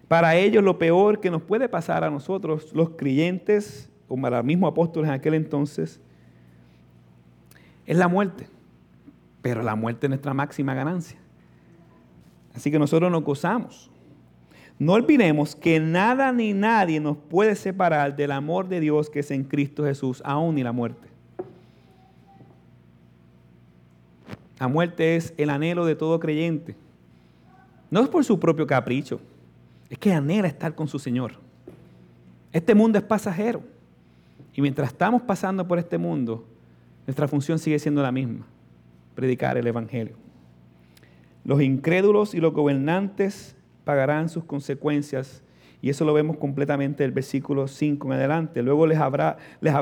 Para 0.07 0.35
ellos 0.35 0.63
lo 0.63 0.77
peor 0.77 1.19
que 1.19 1.31
nos 1.31 1.41
puede 1.41 1.69
pasar 1.69 2.03
a 2.03 2.09
nosotros, 2.09 2.71
los 2.73 2.91
creyentes, 2.91 3.89
como 4.07 4.27
a 4.27 4.29
los 4.29 4.43
mismos 4.43 4.71
apóstoles 4.71 5.07
en 5.07 5.13
aquel 5.13 5.33
entonces, 5.33 6.01
es 7.85 7.97
la 7.97 8.07
muerte. 8.07 8.47
Pero 9.41 9.63
la 9.63 9.75
muerte 9.75 10.07
es 10.07 10.09
nuestra 10.09 10.33
máxima 10.33 10.73
ganancia. 10.73 11.17
Así 12.53 12.69
que 12.69 12.77
nosotros 12.77 13.09
nos 13.11 13.23
gozamos 13.23 13.91
no 14.81 14.93
olvidemos 14.93 15.55
que 15.55 15.79
nada 15.79 16.31
ni 16.31 16.53
nadie 16.53 16.99
nos 16.99 17.15
puede 17.15 17.53
separar 17.53 18.15
del 18.15 18.31
amor 18.31 18.67
de 18.67 18.79
Dios 18.79 19.11
que 19.11 19.19
es 19.19 19.29
en 19.29 19.43
Cristo 19.43 19.83
Jesús, 19.83 20.23
aún 20.25 20.55
ni 20.55 20.63
la 20.63 20.71
muerte. 20.71 21.07
La 24.61 24.67
muerte 24.67 25.15
es 25.15 25.33
el 25.37 25.49
anhelo 25.49 25.87
de 25.87 25.95
todo 25.95 26.19
creyente. 26.19 26.75
No 27.89 28.01
es 28.01 28.09
por 28.09 28.23
su 28.23 28.39
propio 28.39 28.67
capricho, 28.67 29.19
es 29.89 29.97
que 29.97 30.13
anhela 30.13 30.47
estar 30.47 30.75
con 30.75 30.87
su 30.87 30.99
Señor. 30.99 31.31
Este 32.53 32.75
mundo 32.75 32.99
es 32.99 33.03
pasajero. 33.03 33.63
Y 34.53 34.61
mientras 34.61 34.89
estamos 34.89 35.23
pasando 35.23 35.67
por 35.67 35.79
este 35.79 35.97
mundo, 35.97 36.45
nuestra 37.07 37.27
función 37.27 37.57
sigue 37.57 37.79
siendo 37.79 38.03
la 38.03 38.11
misma, 38.11 38.45
predicar 39.15 39.57
el 39.57 39.65
Evangelio. 39.65 40.13
Los 41.43 41.63
incrédulos 41.63 42.35
y 42.35 42.37
los 42.39 42.53
gobernantes 42.53 43.55
pagarán 43.83 44.29
sus 44.29 44.43
consecuencias. 44.43 45.41
Y 45.81 45.89
eso 45.89 46.05
lo 46.05 46.13
vemos 46.13 46.37
completamente 46.37 47.01
del 47.01 47.13
versículo 47.13 47.67
5 47.67 48.05
en 48.09 48.13
adelante. 48.13 48.61
Luego 48.61 48.85
les, 48.85 48.99
habrá, 48.99 49.37
les, 49.59 49.73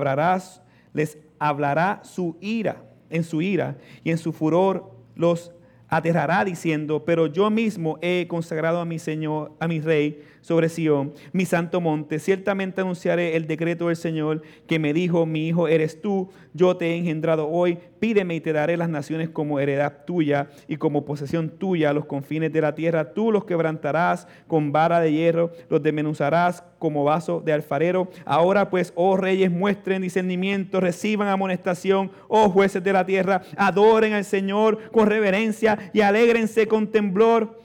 les 0.94 1.18
hablará 1.38 2.00
su 2.06 2.38
ira, 2.40 2.82
en 3.10 3.24
su 3.24 3.42
ira, 3.42 3.78
y 4.04 4.12
en 4.12 4.18
su 4.18 4.34
furor 4.34 4.92
los 5.16 5.52
aterrará 5.90 6.46
diciendo, 6.46 7.04
pero 7.04 7.28
yo 7.28 7.50
mismo 7.50 7.98
he 8.02 8.28
consagrado 8.28 8.80
a 8.80 8.86
mi 8.86 9.00
Señor, 9.00 9.54
a 9.60 9.68
mi 9.68 9.82
Rey 9.82 10.22
sobre 10.42 10.70
Sión, 10.70 11.14
mi 11.32 11.46
santo 11.46 11.82
monte. 11.82 12.20
Ciertamente 12.20 12.82
anunciaré 12.82 13.36
el 13.36 13.48
decreto 13.48 13.88
del 13.88 13.96
Señor 13.96 14.42
que 14.68 14.80
me 14.80 14.94
dijo, 14.94 15.26
mi 15.26 15.48
hijo 15.48 15.68
eres 15.68 16.02
tú, 16.02 16.30
yo 16.54 16.78
te 16.78 16.92
he 16.92 16.96
engendrado 16.96 17.48
hoy, 17.48 17.78
pídeme 18.00 18.36
y 18.36 18.42
te 18.42 18.54
daré 18.54 18.78
las 18.78 18.90
naciones 18.90 19.30
como 19.30 19.60
heredad 19.60 20.06
tuya 20.06 20.50
y 20.68 20.78
como 20.78 21.06
posesión 21.06 21.50
tuya 21.50 21.94
los 21.94 22.06
confines 22.06 22.52
de 22.52 22.62
la 22.62 22.76
tierra. 22.76 23.14
Tú 23.14 23.32
los 23.32 23.46
quebrantarás 23.46 24.28
con 24.48 24.72
vara 24.72 25.00
de 25.00 25.12
hierro, 25.12 25.52
los 25.70 25.84
desmenuzarás 25.84 26.64
como 26.80 27.04
vaso 27.04 27.42
de 27.42 27.54
alfarero. 27.54 28.10
Ahora 28.26 28.70
pues, 28.70 28.94
oh 28.96 29.18
reyes, 29.18 29.52
muestren 29.52 30.02
discernimiento, 30.02 30.80
reciban 30.80 31.28
amonestación, 31.28 32.12
oh 32.28 32.50
jueces 32.50 32.84
de 32.84 32.94
la 32.94 33.06
tierra, 33.06 33.42
adoren 33.58 34.14
al 34.14 34.26
Señor 34.26 34.90
con 34.92 35.08
reverencia 35.08 35.92
y 35.94 36.02
alégrense 36.02 36.68
con 36.68 36.88
temblor 36.88 37.60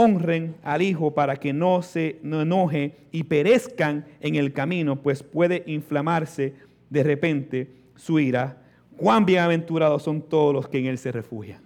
honren 0.00 0.54
al 0.62 0.80
Hijo 0.80 1.12
para 1.12 1.38
que 1.38 1.52
no 1.52 1.82
se 1.82 2.20
enoje 2.22 2.94
y 3.10 3.24
perezcan 3.24 4.06
en 4.20 4.36
el 4.36 4.52
camino, 4.52 5.02
pues 5.02 5.24
puede 5.24 5.64
inflamarse 5.66 6.54
de 6.88 7.02
repente 7.02 7.72
su 7.96 8.20
ira. 8.20 8.62
Cuán 8.96 9.26
bienaventurados 9.26 10.04
son 10.04 10.22
todos 10.22 10.54
los 10.54 10.68
que 10.68 10.78
en 10.78 10.86
Él 10.86 10.98
se 10.98 11.10
refugian. 11.10 11.60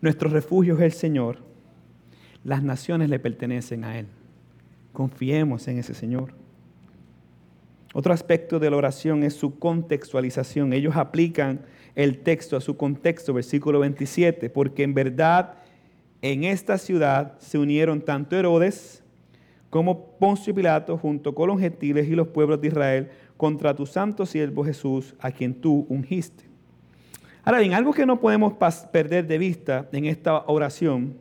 Nuestro 0.00 0.30
refugio 0.30 0.76
es 0.76 0.80
el 0.80 0.92
Señor. 0.92 1.40
Las 2.42 2.62
naciones 2.62 3.10
le 3.10 3.18
pertenecen 3.18 3.84
a 3.84 3.98
Él. 3.98 4.06
Confiemos 4.94 5.68
en 5.68 5.76
ese 5.76 5.92
Señor. 5.92 6.39
Otro 7.92 8.12
aspecto 8.12 8.58
de 8.58 8.70
la 8.70 8.76
oración 8.76 9.24
es 9.24 9.34
su 9.34 9.58
contextualización. 9.58 10.72
Ellos 10.72 10.96
aplican 10.96 11.62
el 11.96 12.18
texto 12.18 12.56
a 12.56 12.60
su 12.60 12.76
contexto, 12.76 13.34
versículo 13.34 13.80
27, 13.80 14.48
porque 14.50 14.84
en 14.84 14.94
verdad 14.94 15.54
en 16.22 16.44
esta 16.44 16.78
ciudad 16.78 17.38
se 17.38 17.58
unieron 17.58 18.02
tanto 18.02 18.36
Herodes 18.36 19.02
como 19.70 20.18
Poncio 20.18 20.54
Pilato 20.54 20.98
junto 20.98 21.34
con 21.34 21.48
los 21.48 21.60
gentiles 21.60 22.08
y 22.08 22.14
los 22.14 22.28
pueblos 22.28 22.60
de 22.60 22.68
Israel 22.68 23.10
contra 23.36 23.74
tu 23.74 23.86
santo 23.86 24.26
siervo 24.26 24.64
Jesús, 24.64 25.14
a 25.18 25.30
quien 25.30 25.54
tú 25.54 25.86
ungiste. 25.88 26.44
Ahora 27.42 27.58
bien, 27.58 27.72
algo 27.72 27.92
que 27.92 28.04
no 28.04 28.20
podemos 28.20 28.52
perder 28.92 29.26
de 29.26 29.38
vista 29.38 29.88
en 29.92 30.04
esta 30.04 30.44
oración 30.46 31.16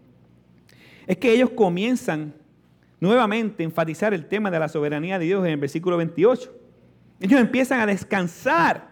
es 1.08 1.17
que 1.17 1.32
ellos 1.32 1.49
comienzan 1.51 2.34
nuevamente 2.99 3.63
a 3.63 3.65
enfatizar 3.65 4.13
el 4.13 4.25
tema 4.25 4.51
de 4.51 4.60
la 4.60 4.67
soberanía 4.67 5.17
de 5.17 5.25
Dios 5.25 5.45
en 5.45 5.53
el 5.53 5.58
versículo 5.58 5.97
28. 5.97 6.59
Ellos 7.19 7.39
empiezan 7.39 7.82
a 7.82 7.86
descansar. 7.86 8.89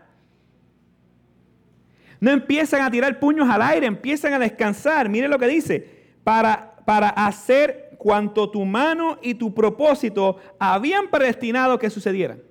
No 2.19 2.31
empiezan 2.31 2.81
a 2.81 2.91
tirar 2.91 3.19
puños 3.19 3.47
al 3.49 3.61
aire, 3.61 3.85
empiezan 3.85 4.33
a 4.33 4.39
descansar. 4.39 5.07
Mire 5.07 5.27
lo 5.27 5.37
que 5.37 5.47
dice, 5.47 6.15
para, 6.23 6.75
para 6.85 7.09
hacer 7.09 7.95
cuanto 7.97 8.49
tu 8.49 8.65
mano 8.65 9.17
y 9.21 9.35
tu 9.35 9.53
propósito 9.53 10.37
habían 10.59 11.09
predestinado 11.09 11.77
que 11.77 11.89
sucedieran. 11.89 12.41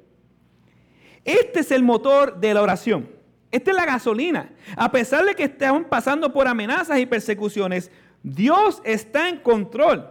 Este 1.24 1.60
es 1.60 1.70
el 1.72 1.82
motor 1.82 2.38
de 2.38 2.54
la 2.54 2.62
oración. 2.62 3.10
Esta 3.50 3.70
es 3.70 3.76
la 3.76 3.86
gasolina. 3.86 4.52
A 4.76 4.90
pesar 4.92 5.24
de 5.24 5.34
que 5.34 5.44
estamos 5.44 5.86
pasando 5.86 6.32
por 6.32 6.46
amenazas 6.46 6.98
y 6.98 7.06
persecuciones, 7.06 7.90
Dios 8.22 8.80
está 8.84 9.28
en 9.28 9.38
control. 9.38 10.08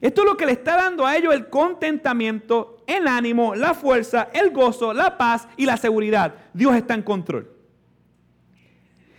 Esto 0.00 0.22
es 0.22 0.26
lo 0.26 0.36
que 0.36 0.46
le 0.46 0.52
está 0.52 0.76
dando 0.76 1.04
a 1.04 1.16
ellos 1.16 1.34
el 1.34 1.48
contentamiento, 1.48 2.77
el 2.88 3.06
ánimo, 3.06 3.54
la 3.54 3.74
fuerza, 3.74 4.28
el 4.32 4.50
gozo, 4.50 4.92
la 4.92 5.16
paz 5.16 5.46
y 5.56 5.66
la 5.66 5.76
seguridad. 5.76 6.34
Dios 6.52 6.74
está 6.74 6.94
en 6.94 7.02
control. 7.02 7.52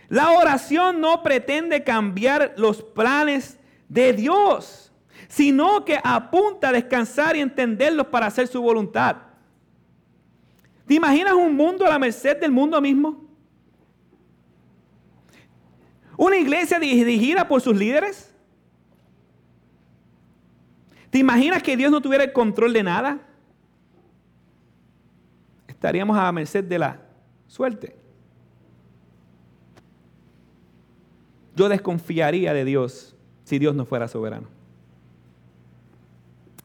La 0.08 0.32
oración 0.32 1.00
no 1.00 1.22
pretende 1.22 1.84
cambiar 1.84 2.52
los 2.56 2.82
planes 2.82 3.58
de 3.88 4.12
Dios, 4.12 4.92
sino 5.28 5.84
que 5.84 6.00
apunta 6.02 6.70
a 6.70 6.72
descansar 6.72 7.36
y 7.36 7.40
entenderlos 7.40 8.08
para 8.08 8.26
hacer 8.26 8.48
su 8.48 8.60
voluntad. 8.60 9.16
¿Te 10.84 10.94
imaginas 10.94 11.34
un 11.34 11.54
mundo 11.54 11.86
a 11.86 11.90
la 11.90 11.98
merced 12.00 12.36
del 12.40 12.50
mundo 12.50 12.80
mismo? 12.80 13.24
¿Una 16.16 16.36
iglesia 16.36 16.80
dirigida 16.80 17.46
por 17.46 17.60
sus 17.60 17.76
líderes? 17.76 18.34
¿Te 21.10 21.18
imaginas 21.18 21.62
que 21.62 21.76
Dios 21.76 21.92
no 21.92 22.00
tuviera 22.00 22.24
el 22.24 22.32
control 22.32 22.72
de 22.72 22.82
nada? 22.82 23.29
Estaríamos 25.80 26.18
a 26.18 26.30
merced 26.30 26.62
de 26.62 26.78
la 26.78 27.00
suerte. 27.46 27.96
Yo 31.56 31.70
desconfiaría 31.70 32.52
de 32.52 32.66
Dios 32.66 33.16
si 33.44 33.58
Dios 33.58 33.74
no 33.74 33.86
fuera 33.86 34.06
soberano. 34.06 34.46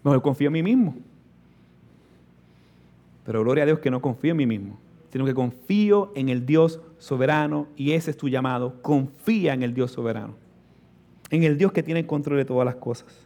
Mejor 0.03 0.21
confío 0.21 0.47
en 0.47 0.53
mí 0.53 0.63
mismo. 0.63 0.97
Pero 3.23 3.39
gloria 3.39 3.63
a 3.63 3.67
Dios 3.67 3.79
que 3.79 3.89
no 3.89 4.01
confío 4.01 4.31
en 4.31 4.37
mí 4.37 4.45
mismo, 4.45 4.77
sino 5.13 5.23
que 5.23 5.33
confío 5.33 6.11
en 6.13 6.27
el 6.27 6.45
Dios 6.45 6.81
soberano 6.97 7.67
y 7.77 7.93
ese 7.93 8.11
es 8.11 8.17
tu 8.17 8.27
llamado. 8.27 8.81
Confía 8.81 9.53
en 9.53 9.63
el 9.63 9.73
Dios 9.73 9.91
soberano, 9.91 10.35
en 11.29 11.43
el 11.43 11.57
Dios 11.57 11.71
que 11.71 11.83
tiene 11.83 12.05
control 12.05 12.37
de 12.37 12.43
todas 12.43 12.65
las 12.65 12.75
cosas. 12.75 13.17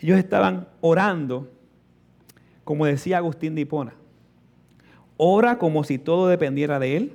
Ellos 0.00 0.18
estaban 0.18 0.66
orando, 0.80 1.50
como 2.64 2.86
decía 2.86 3.18
Agustín 3.18 3.54
de 3.54 3.62
Hipona, 3.62 3.94
ora 5.16 5.58
como 5.58 5.84
si 5.84 5.98
todo 5.98 6.26
dependiera 6.26 6.78
de 6.78 6.96
Él 6.96 7.12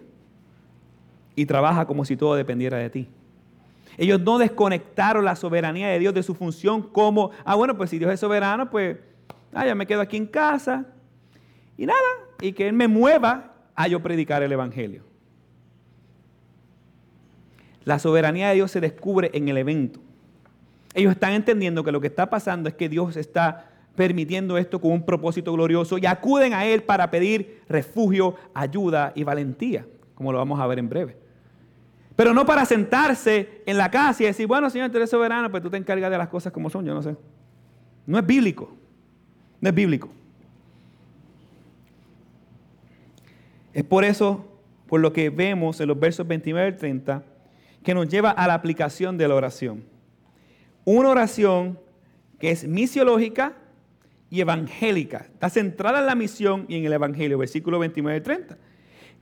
y 1.36 1.46
trabaja 1.46 1.86
como 1.86 2.06
si 2.06 2.16
todo 2.16 2.36
dependiera 2.36 2.78
de 2.78 2.90
ti. 2.90 3.10
Ellos 3.98 4.22
no 4.22 4.38
desconectaron 4.38 5.26
la 5.26 5.36
soberanía 5.36 5.90
de 5.90 6.00
Dios 6.00 6.14
de 6.14 6.24
su 6.24 6.34
función 6.34 6.84
como, 6.84 7.32
ah, 7.44 7.56
bueno, 7.56 7.76
pues 7.76 7.90
si 7.90 8.00
Dios 8.00 8.14
es 8.14 8.20
soberano, 8.20 8.70
pues 8.70 8.98
Ah, 9.54 9.66
ya 9.66 9.76
me 9.76 9.88
quedo 9.88 10.02
aquí 10.02 10.18
en 10.18 10.28
casa 10.28 10.86
y 11.78 11.86
nada, 11.86 12.00
y 12.42 12.52
que 12.52 12.68
Él 12.68 12.74
me 12.74 12.88
mueva 12.88 13.54
a 13.76 13.88
yo 13.88 14.02
predicar 14.02 14.44
el 14.44 14.52
Evangelio. 14.52 15.04
La 17.86 17.98
soberanía 17.98 18.50
de 18.50 18.56
Dios 18.56 18.72
se 18.72 18.82
descubre 18.82 19.32
en 19.34 19.48
el 19.48 19.58
evento. 19.58 20.00
Ellos 20.94 21.14
están 21.14 21.34
entendiendo 21.34 21.84
que 21.84 21.92
lo 21.92 22.02
que 22.02 22.08
está 22.08 22.30
pasando 22.30 22.70
es 22.70 22.76
que 22.76 22.90
Dios 22.90 23.16
está 23.16 23.69
permitiendo 24.00 24.58
esto 24.58 24.80
con 24.80 24.94
un 24.94 25.04
propósito 25.04 25.52
glorioso 25.52 25.98
y 25.98 26.06
acuden 26.06 26.54
a 26.54 26.66
Él 26.66 26.84
para 26.84 27.12
pedir 27.12 27.64
refugio, 27.68 28.34
ayuda 28.54 29.12
y 29.14 29.26
valentía, 29.26 29.86
como 30.16 30.32
lo 30.32 30.38
vamos 30.38 30.58
a 30.58 30.68
ver 30.68 30.80
en 30.80 30.88
breve. 30.88 31.18
Pero 32.16 32.34
no 32.34 32.46
para 32.46 32.64
sentarse 32.64 33.62
en 33.66 33.78
la 33.78 33.92
casa 33.92 34.24
y 34.24 34.28
decir, 34.28 34.48
bueno, 34.48 34.70
Señor, 34.70 34.90
tú 34.90 34.96
eres 34.96 35.10
soberano, 35.10 35.52
pues 35.52 35.62
tú 35.62 35.70
te 35.70 35.76
encargas 35.76 36.10
de 36.10 36.18
las 36.18 36.30
cosas 36.30 36.54
como 36.54 36.70
son, 36.70 36.86
yo 36.86 36.94
no 36.94 37.04
sé. 37.04 37.18
No 38.06 38.18
es 38.18 38.26
bíblico. 38.26 38.74
No 39.60 39.68
es 39.68 39.76
bíblico. 39.76 40.08
Es 43.74 43.84
por 43.84 44.06
eso, 44.06 44.46
por 44.88 45.02
lo 45.02 45.12
que 45.12 45.30
vemos 45.30 45.82
en 45.82 45.90
los 45.90 46.00
versos 46.00 46.26
29 46.26 46.70
y 46.70 46.78
30, 46.78 47.24
que 47.84 47.94
nos 47.94 48.08
lleva 48.08 48.30
a 48.30 48.48
la 48.48 48.54
aplicación 48.54 49.18
de 49.18 49.28
la 49.28 49.36
oración. 49.36 49.84
Una 50.86 51.10
oración 51.10 51.78
que 52.40 52.52
es 52.52 52.66
misiológica 52.66 53.58
y 54.30 54.42
evangélica. 54.42 55.28
Está 55.34 55.50
centrada 55.50 56.00
en 56.00 56.06
la 56.06 56.16
misión 56.16 56.66
y 56.68 56.78
en 56.78 56.86
el 56.86 56.94
evangelio, 56.94 57.38
versículo 57.38 57.80
29 57.80 58.18
y 58.18 58.22
30. 58.22 58.58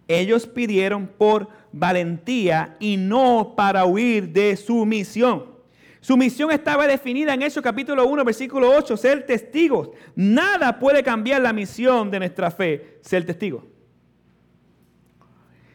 Ellos 0.08 0.48
pidieron 0.48 1.08
por 1.08 1.50
valentía 1.72 2.78
y 2.80 2.98
no 2.98 3.54
para 3.56 3.86
huir 3.86 4.30
de 4.30 4.56
su 4.56 4.86
misión. 4.86 5.58
Su 6.00 6.16
misión 6.16 6.52
estaba 6.52 6.88
definida 6.88 7.34
en 7.34 7.42
Hechos 7.42 7.64
capítulo 7.64 8.08
1, 8.08 8.24
versículo 8.24 8.72
8, 8.78 8.96
ser 8.96 9.26
testigos. 9.26 9.90
Nada 10.16 10.80
puede 10.80 11.04
cambiar 11.04 11.42
la 11.42 11.52
misión 11.52 12.10
de 12.10 12.20
nuestra 12.20 12.52
fe, 12.52 13.00
ser 13.02 13.26
testigo. 13.26 13.68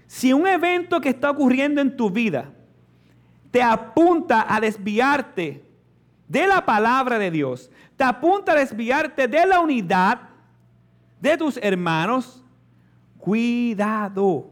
Si 0.06 0.32
un 0.32 0.46
evento 0.46 1.00
que 1.00 1.08
está 1.08 1.30
ocurriendo 1.30 1.80
en 1.80 1.96
tu 1.96 2.10
vida 2.10 2.52
te 3.50 3.62
apunta 3.62 4.46
a 4.48 4.60
desviarte 4.60 5.64
de 6.28 6.46
la 6.46 6.64
palabra 6.64 7.18
de 7.18 7.30
Dios, 7.30 7.70
te 7.96 8.04
apunta 8.04 8.52
a 8.52 8.56
desviarte 8.56 9.28
de 9.28 9.46
la 9.46 9.60
unidad 9.60 10.20
de 11.20 11.36
tus 11.36 11.56
hermanos, 11.58 12.44
cuidado, 13.18 14.50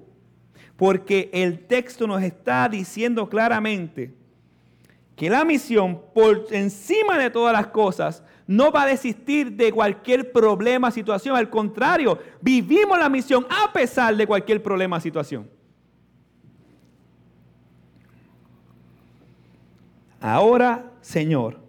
porque 0.77 1.29
el 1.33 1.67
texto 1.67 2.07
nos 2.07 2.23
está 2.23 2.69
diciendo 2.69 3.29
claramente 3.29 4.15
que 5.17 5.29
la 5.29 5.45
misión, 5.45 6.01
por 6.15 6.47
encima 6.51 7.19
de 7.19 7.29
todas 7.29 7.53
las 7.53 7.67
cosas, 7.67 8.23
no 8.47 8.73
va 8.73 8.85
a 8.85 8.87
desistir 8.87 9.53
de 9.53 9.71
cualquier 9.71 10.33
problema, 10.33 10.91
situación. 10.91 11.37
Al 11.37 11.51
contrario, 11.51 12.19
vivimos 12.41 12.99
la 12.99 13.09
misión 13.09 13.47
a 13.51 13.73
pesar 13.73 14.17
de 14.17 14.27
cualquier 14.27 14.63
problema, 14.63 14.99
situación. 14.99 15.49
Ahora, 20.21 20.91
Señor, 21.01 21.61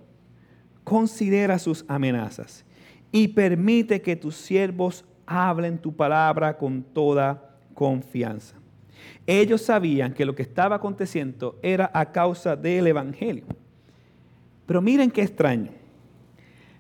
considera 0.92 1.58
sus 1.58 1.86
amenazas 1.88 2.66
y 3.14 3.30
permite 3.30 4.02
que 4.02 4.18
tus 4.18 4.36
siervos 4.36 5.06
hablen 5.26 5.78
tu 5.78 5.96
palabra 5.96 6.58
con 6.58 6.84
toda 6.84 7.56
confianza. 7.74 8.58
Ellos 9.26 9.62
sabían 9.62 10.14
que 10.14 10.26
lo 10.26 10.36
que 10.36 10.42
estaba 10.42 10.76
aconteciendo 10.76 11.58
era 11.64 11.90
a 11.94 12.12
causa 12.12 12.58
del 12.58 12.88
Evangelio. 12.88 13.46
Pero 14.66 14.82
miren 14.82 15.10
qué 15.10 15.22
extraño. 15.22 15.72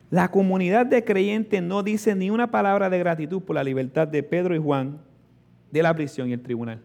La 0.10 0.30
comunidad 0.30 0.88
de 0.88 1.06
creyentes 1.06 1.64
no 1.64 1.82
dice 1.82 2.14
ni 2.14 2.30
una 2.30 2.52
palabra 2.52 2.90
de 2.90 3.00
gratitud 3.00 3.42
por 3.42 3.56
la 3.56 3.64
libertad 3.64 4.10
de 4.10 4.24
Pedro 4.24 4.54
y 4.54 4.60
Juan 4.60 5.00
de 5.72 5.84
la 5.84 5.96
prisión 5.96 6.28
y 6.28 6.34
el 6.34 6.42
tribunal. 6.42 6.82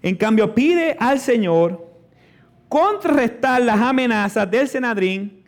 En 0.00 0.16
cambio, 0.16 0.54
pide 0.54 0.96
al 0.98 1.20
Señor 1.20 1.93
contrarrestar 2.68 3.62
las 3.62 3.80
amenazas 3.80 4.50
del 4.50 4.68
Senadrín, 4.68 5.44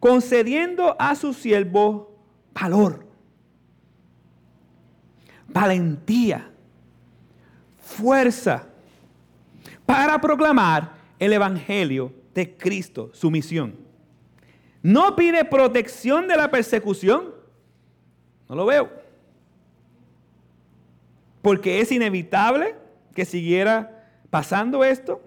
concediendo 0.00 0.96
a 0.98 1.14
su 1.14 1.32
siervo 1.32 2.16
valor. 2.52 3.04
valentía, 5.46 6.50
fuerza 7.78 8.66
para 9.86 10.20
proclamar 10.20 10.94
el 11.18 11.32
Evangelio 11.32 12.12
de 12.34 12.56
Cristo, 12.56 13.10
su 13.12 13.30
misión. 13.30 13.76
No 14.82 15.16
pide 15.16 15.44
protección 15.44 16.28
de 16.28 16.36
la 16.36 16.50
persecución. 16.50 17.34
No 18.48 18.54
lo 18.54 18.66
veo. 18.66 18.90
Porque 21.40 21.80
es 21.80 21.90
inevitable 21.90 22.74
que 23.14 23.24
siguiera 23.24 24.10
pasando 24.28 24.84
esto. 24.84 25.22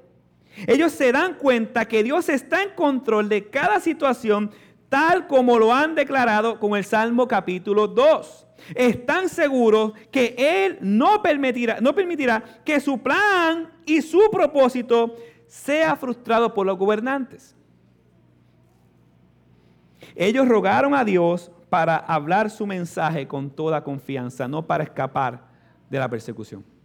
Ellos 0.65 0.91
se 0.91 1.11
dan 1.11 1.35
cuenta 1.35 1.85
que 1.85 2.03
Dios 2.03 2.29
está 2.29 2.63
en 2.63 2.71
control 2.71 3.29
de 3.29 3.49
cada 3.49 3.79
situación 3.79 4.51
tal 4.89 5.27
como 5.27 5.59
lo 5.59 5.73
han 5.73 5.95
declarado 5.95 6.59
con 6.59 6.75
el 6.75 6.85
Salmo 6.85 7.27
capítulo 7.27 7.87
2. 7.87 8.47
Están 8.73 9.29
seguros 9.29 9.93
que 10.11 10.35
Él 10.37 10.77
no 10.81 11.21
permitirá, 11.21 11.79
no 11.79 11.93
permitirá 11.93 12.43
que 12.65 12.79
su 12.79 12.97
plan 12.97 13.71
y 13.85 14.01
su 14.01 14.21
propósito 14.31 15.15
sea 15.47 15.95
frustrado 15.95 16.53
por 16.53 16.65
los 16.65 16.77
gobernantes. 16.77 17.55
Ellos 20.15 20.47
rogaron 20.47 20.95
a 20.95 21.03
Dios 21.03 21.51
para 21.69 21.97
hablar 21.97 22.49
su 22.49 22.65
mensaje 22.65 23.27
con 23.27 23.49
toda 23.49 23.83
confianza, 23.83 24.47
no 24.47 24.65
para 24.65 24.83
escapar 24.83 25.45
de 25.89 25.99
la 25.99 26.09
persecución. 26.09 26.76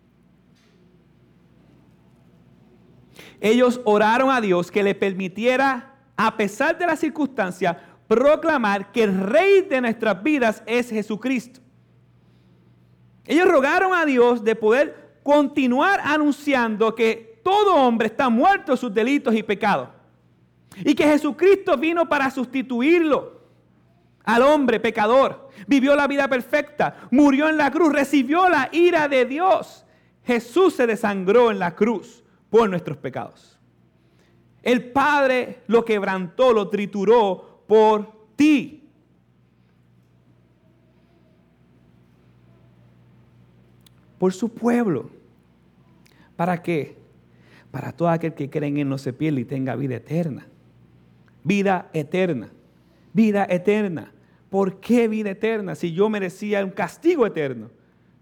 Ellos 3.42 3.80
oraron 3.84 4.30
a 4.30 4.40
Dios 4.40 4.70
que 4.70 4.84
le 4.84 4.94
permitiera, 4.94 5.96
a 6.16 6.36
pesar 6.36 6.78
de 6.78 6.86
las 6.86 7.00
circunstancias, 7.00 7.76
proclamar 8.06 8.92
que 8.92 9.02
el 9.02 9.18
rey 9.18 9.62
de 9.62 9.80
nuestras 9.80 10.22
vidas 10.22 10.62
es 10.64 10.90
Jesucristo. 10.90 11.58
Ellos 13.24 13.48
rogaron 13.48 13.94
a 13.94 14.04
Dios 14.04 14.44
de 14.44 14.54
poder 14.54 15.18
continuar 15.24 16.00
anunciando 16.04 16.94
que 16.94 17.40
todo 17.42 17.74
hombre 17.74 18.06
está 18.06 18.28
muerto 18.28 18.72
en 18.72 18.78
sus 18.78 18.94
delitos 18.94 19.34
y 19.34 19.42
pecados. 19.42 19.88
Y 20.76 20.94
que 20.94 21.02
Jesucristo 21.02 21.76
vino 21.76 22.08
para 22.08 22.30
sustituirlo 22.30 23.40
al 24.22 24.42
hombre 24.42 24.78
pecador. 24.78 25.50
Vivió 25.66 25.96
la 25.96 26.06
vida 26.06 26.28
perfecta, 26.28 26.94
murió 27.10 27.48
en 27.48 27.56
la 27.56 27.72
cruz, 27.72 27.92
recibió 27.92 28.48
la 28.48 28.68
ira 28.70 29.08
de 29.08 29.24
Dios. 29.24 29.84
Jesús 30.22 30.74
se 30.74 30.86
desangró 30.86 31.50
en 31.50 31.58
la 31.58 31.74
cruz 31.74 32.21
por 32.52 32.68
nuestros 32.68 32.98
pecados. 32.98 33.58
El 34.62 34.92
Padre 34.92 35.60
lo 35.68 35.86
quebrantó, 35.86 36.52
lo 36.52 36.68
trituró 36.68 37.62
por 37.66 38.12
ti. 38.36 38.90
Por 44.18 44.34
su 44.34 44.50
pueblo. 44.50 45.08
¿Para 46.36 46.62
qué? 46.62 46.98
Para 47.70 47.90
todo 47.92 48.10
aquel 48.10 48.34
que 48.34 48.50
cree 48.50 48.68
en 48.68 48.76
Él 48.76 48.88
no 48.90 48.98
se 48.98 49.14
pierda 49.14 49.40
y 49.40 49.46
tenga 49.46 49.74
vida 49.74 49.96
eterna. 49.96 50.46
Vida 51.44 51.88
eterna. 51.94 52.50
Vida 53.14 53.46
eterna. 53.48 54.12
¿Por 54.50 54.78
qué 54.78 55.08
vida 55.08 55.30
eterna? 55.30 55.74
Si 55.74 55.94
yo 55.94 56.10
merecía 56.10 56.62
un 56.62 56.72
castigo 56.72 57.26
eterno. 57.26 57.70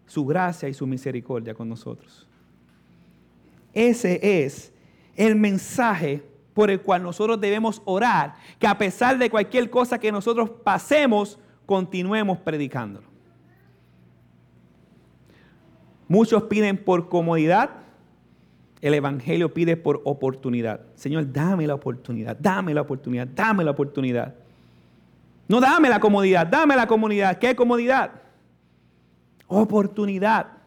Su 0.06 0.24
gracia 0.24 0.68
y 0.68 0.74
su 0.74 0.86
misericordia 0.86 1.52
con 1.52 1.68
nosotros. 1.68 2.29
Ese 3.72 4.44
es 4.44 4.72
el 5.16 5.36
mensaje 5.36 6.22
por 6.54 6.70
el 6.70 6.80
cual 6.80 7.02
nosotros 7.02 7.40
debemos 7.40 7.80
orar, 7.84 8.34
que 8.58 8.66
a 8.66 8.76
pesar 8.76 9.18
de 9.18 9.30
cualquier 9.30 9.70
cosa 9.70 9.98
que 9.98 10.12
nosotros 10.12 10.50
pasemos, 10.62 11.38
continuemos 11.66 12.38
predicándolo. 12.38 13.06
Muchos 16.08 16.42
piden 16.44 16.76
por 16.76 17.08
comodidad, 17.08 17.70
el 18.80 18.94
Evangelio 18.94 19.54
pide 19.54 19.76
por 19.76 20.00
oportunidad. 20.04 20.80
Señor, 20.94 21.32
dame 21.32 21.66
la 21.66 21.74
oportunidad, 21.74 22.36
dame 22.36 22.74
la 22.74 22.80
oportunidad, 22.80 23.28
dame 23.28 23.62
la 23.62 23.70
oportunidad. 23.70 24.34
No 25.46 25.60
dame 25.60 25.88
la 25.88 26.00
comodidad, 26.00 26.46
dame 26.46 26.76
la 26.76 26.86
comodidad. 26.86 27.38
¿Qué 27.38 27.54
comodidad? 27.54 28.12
Oportunidad. 29.46 30.59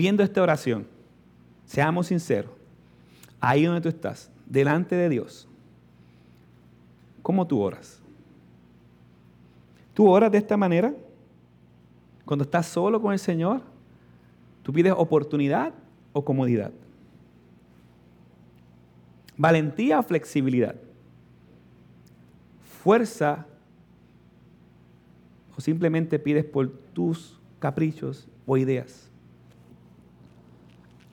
Viendo 0.00 0.22
esta 0.22 0.40
oración, 0.40 0.86
seamos 1.66 2.06
sinceros, 2.06 2.52
ahí 3.38 3.64
donde 3.64 3.82
tú 3.82 3.90
estás, 3.90 4.30
delante 4.46 4.96
de 4.96 5.10
Dios, 5.10 5.46
¿cómo 7.20 7.46
tú 7.46 7.60
oras? 7.60 8.00
¿Tú 9.92 10.08
oras 10.08 10.32
de 10.32 10.38
esta 10.38 10.56
manera? 10.56 10.94
Cuando 12.24 12.44
estás 12.44 12.64
solo 12.64 12.98
con 13.02 13.12
el 13.12 13.18
Señor, 13.18 13.60
¿tú 14.62 14.72
pides 14.72 14.94
oportunidad 14.96 15.74
o 16.14 16.24
comodidad? 16.24 16.72
Valentía 19.36 19.98
o 19.98 20.02
flexibilidad. 20.02 20.76
Fuerza 22.82 23.44
o 25.54 25.60
simplemente 25.60 26.18
pides 26.18 26.46
por 26.46 26.70
tus 26.94 27.38
caprichos 27.58 28.26
o 28.46 28.56
ideas. 28.56 29.09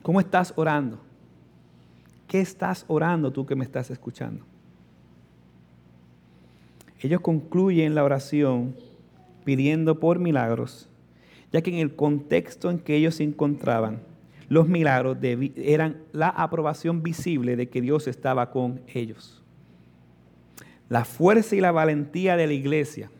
¿Cómo 0.08 0.20
estás 0.20 0.54
orando? 0.56 0.98
¿Qué 2.26 2.40
estás 2.40 2.86
orando 2.88 3.30
tú 3.30 3.44
que 3.44 3.54
me 3.54 3.62
estás 3.62 3.90
escuchando? 3.90 4.42
Ellos 6.98 7.20
concluyen 7.20 7.94
la 7.94 8.04
oración 8.04 8.74
pidiendo 9.44 10.00
por 10.00 10.18
milagros 10.18 10.88
ya 11.52 11.60
que 11.60 11.68
en 11.68 11.76
el 11.76 11.94
contexto 11.94 12.70
en 12.70 12.78
que 12.78 12.96
ellos 12.96 13.16
se 13.16 13.24
encontraban, 13.24 14.00
los 14.48 14.66
milagros 14.66 15.18
eran 15.56 15.98
la 16.12 16.30
aprobación 16.30 17.02
visible 17.02 17.54
de 17.54 17.68
que 17.68 17.82
Dios 17.82 18.08
estaba 18.08 18.50
con 18.50 18.80
ellos. 18.94 19.42
La 20.88 21.04
fuerza 21.04 21.54
y 21.54 21.60
la 21.60 21.70
valentía 21.70 22.38
de 22.38 22.46
la 22.46 22.54
iglesia 22.54 23.10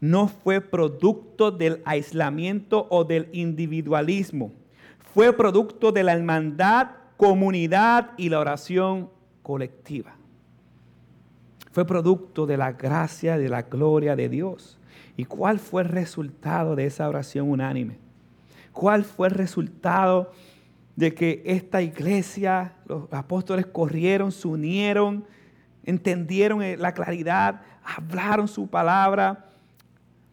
no 0.00 0.26
fue 0.26 0.60
producto 0.60 1.52
del 1.52 1.82
aislamiento 1.84 2.88
o 2.90 3.04
del 3.04 3.28
individualismo, 3.30 4.65
fue 5.16 5.32
producto 5.32 5.92
de 5.92 6.04
la 6.04 6.12
hermandad, 6.12 6.88
comunidad 7.16 8.10
y 8.18 8.28
la 8.28 8.38
oración 8.38 9.08
colectiva. 9.42 10.14
Fue 11.72 11.86
producto 11.86 12.44
de 12.44 12.58
la 12.58 12.72
gracia, 12.72 13.38
de 13.38 13.48
la 13.48 13.62
gloria 13.62 14.14
de 14.14 14.28
Dios. 14.28 14.78
¿Y 15.16 15.24
cuál 15.24 15.58
fue 15.58 15.84
el 15.84 15.88
resultado 15.88 16.76
de 16.76 16.84
esa 16.84 17.08
oración 17.08 17.48
unánime? 17.48 17.96
¿Cuál 18.72 19.04
fue 19.04 19.28
el 19.28 19.34
resultado 19.34 20.32
de 20.96 21.14
que 21.14 21.42
esta 21.46 21.80
iglesia, 21.80 22.74
los 22.84 23.10
apóstoles 23.10 23.64
corrieron, 23.64 24.30
se 24.32 24.46
unieron, 24.46 25.24
entendieron 25.84 26.62
eh, 26.62 26.76
la 26.76 26.92
claridad, 26.92 27.62
hablaron 27.82 28.48
su 28.48 28.68
palabra 28.68 29.46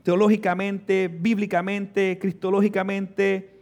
teológicamente, 0.04 1.08
bíblicamente, 1.08 2.19
cristológicamente, 2.19 3.52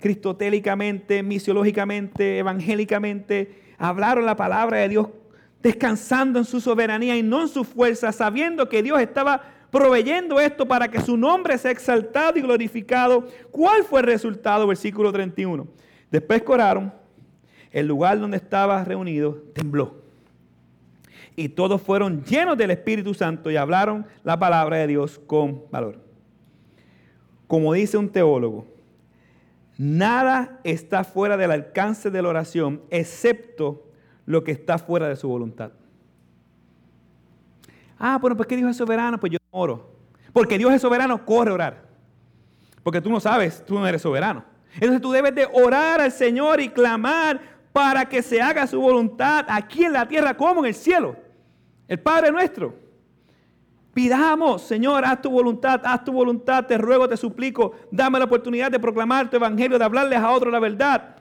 cristotélicamente, 0.00 1.22
misiológicamente, 1.22 2.38
evangélicamente, 2.38 3.74
hablaron 3.78 4.26
la 4.26 4.36
palabra 4.36 4.78
de 4.78 4.88
Dios 4.88 5.08
descansando 5.62 6.38
en 6.38 6.44
su 6.44 6.60
soberanía 6.60 7.16
y 7.16 7.22
no 7.22 7.42
en 7.42 7.48
su 7.48 7.64
fuerza, 7.64 8.10
sabiendo 8.12 8.68
que 8.68 8.82
Dios 8.82 9.00
estaba 9.00 9.42
proveyendo 9.70 10.40
esto 10.40 10.66
para 10.66 10.88
que 10.90 11.00
su 11.00 11.16
nombre 11.16 11.56
sea 11.58 11.70
exaltado 11.70 12.38
y 12.38 12.42
glorificado. 12.42 13.28
¿Cuál 13.50 13.84
fue 13.84 14.00
el 14.00 14.06
resultado? 14.06 14.66
Versículo 14.66 15.12
31. 15.12 15.66
Después 16.10 16.42
coraron, 16.42 16.92
el 17.70 17.86
lugar 17.86 18.18
donde 18.18 18.38
estaba 18.38 18.82
reunido 18.82 19.34
tembló. 19.54 20.00
Y 21.36 21.50
todos 21.50 21.80
fueron 21.80 22.24
llenos 22.24 22.56
del 22.58 22.72
Espíritu 22.72 23.14
Santo 23.14 23.50
y 23.50 23.56
hablaron 23.56 24.06
la 24.24 24.38
palabra 24.38 24.78
de 24.78 24.88
Dios 24.88 25.20
con 25.26 25.62
valor. 25.70 26.00
Como 27.46 27.72
dice 27.72 27.96
un 27.96 28.08
teólogo, 28.08 28.66
nada 29.80 30.60
está 30.62 31.04
fuera 31.04 31.38
del 31.38 31.50
alcance 31.50 32.10
de 32.10 32.20
la 32.20 32.28
oración 32.28 32.82
excepto 32.90 33.88
lo 34.26 34.44
que 34.44 34.52
está 34.52 34.76
fuera 34.76 35.08
de 35.08 35.16
su 35.16 35.26
voluntad. 35.26 35.72
Ah, 37.98 38.18
bueno, 38.20 38.36
pues 38.36 38.46
¿qué 38.46 38.58
Dios 38.58 38.70
es 38.70 38.76
soberano? 38.76 39.18
Pues 39.18 39.32
yo 39.32 39.38
oro. 39.50 39.96
Porque 40.34 40.58
Dios 40.58 40.70
es 40.74 40.82
soberano, 40.82 41.24
corre 41.24 41.50
a 41.50 41.54
orar. 41.54 41.88
Porque 42.82 43.00
tú 43.00 43.08
no 43.08 43.20
sabes, 43.20 43.64
tú 43.64 43.78
no 43.78 43.86
eres 43.86 44.02
soberano. 44.02 44.44
Entonces 44.74 45.00
tú 45.00 45.12
debes 45.12 45.34
de 45.34 45.48
orar 45.50 46.02
al 46.02 46.12
Señor 46.12 46.60
y 46.60 46.68
clamar 46.68 47.40
para 47.72 48.04
que 48.04 48.20
se 48.20 48.38
haga 48.42 48.66
su 48.66 48.78
voluntad 48.82 49.46
aquí 49.48 49.84
en 49.84 49.94
la 49.94 50.06
tierra 50.06 50.36
como 50.36 50.60
en 50.60 50.66
el 50.66 50.74
cielo. 50.74 51.16
El 51.88 52.00
Padre 52.00 52.30
nuestro. 52.30 52.74
Pidamos, 53.92 54.62
Señor, 54.62 55.04
haz 55.04 55.20
tu 55.20 55.30
voluntad, 55.30 55.80
haz 55.84 56.04
tu 56.04 56.12
voluntad, 56.12 56.64
te 56.66 56.78
ruego, 56.78 57.08
te 57.08 57.16
suplico, 57.16 57.72
dame 57.90 58.18
la 58.18 58.26
oportunidad 58.26 58.70
de 58.70 58.78
proclamar 58.78 59.28
tu 59.28 59.36
evangelio, 59.36 59.78
de 59.78 59.84
hablarles 59.84 60.18
a 60.18 60.30
otros 60.30 60.52
la 60.52 60.60
verdad. 60.60 61.16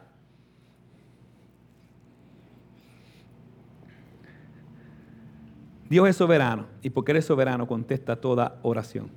Dios 5.89 6.07
es 6.07 6.15
soberano 6.15 6.67
y 6.83 6.91
porque 6.91 7.11
eres 7.11 7.25
soberano 7.25 7.67
contesta 7.67 8.15
toda 8.15 8.59
oración. 8.61 9.09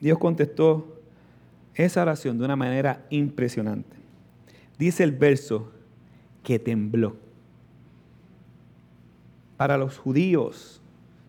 Dios 0.00 0.18
contestó 0.18 1.00
esa 1.74 2.02
oración 2.02 2.38
de 2.38 2.44
una 2.44 2.56
manera 2.56 3.06
impresionante. 3.10 3.96
Dice 4.76 5.04
el 5.04 5.12
verso 5.12 5.70
que 6.42 6.58
tembló. 6.58 7.29
Para 9.60 9.76
los 9.76 9.98
judíos 9.98 10.80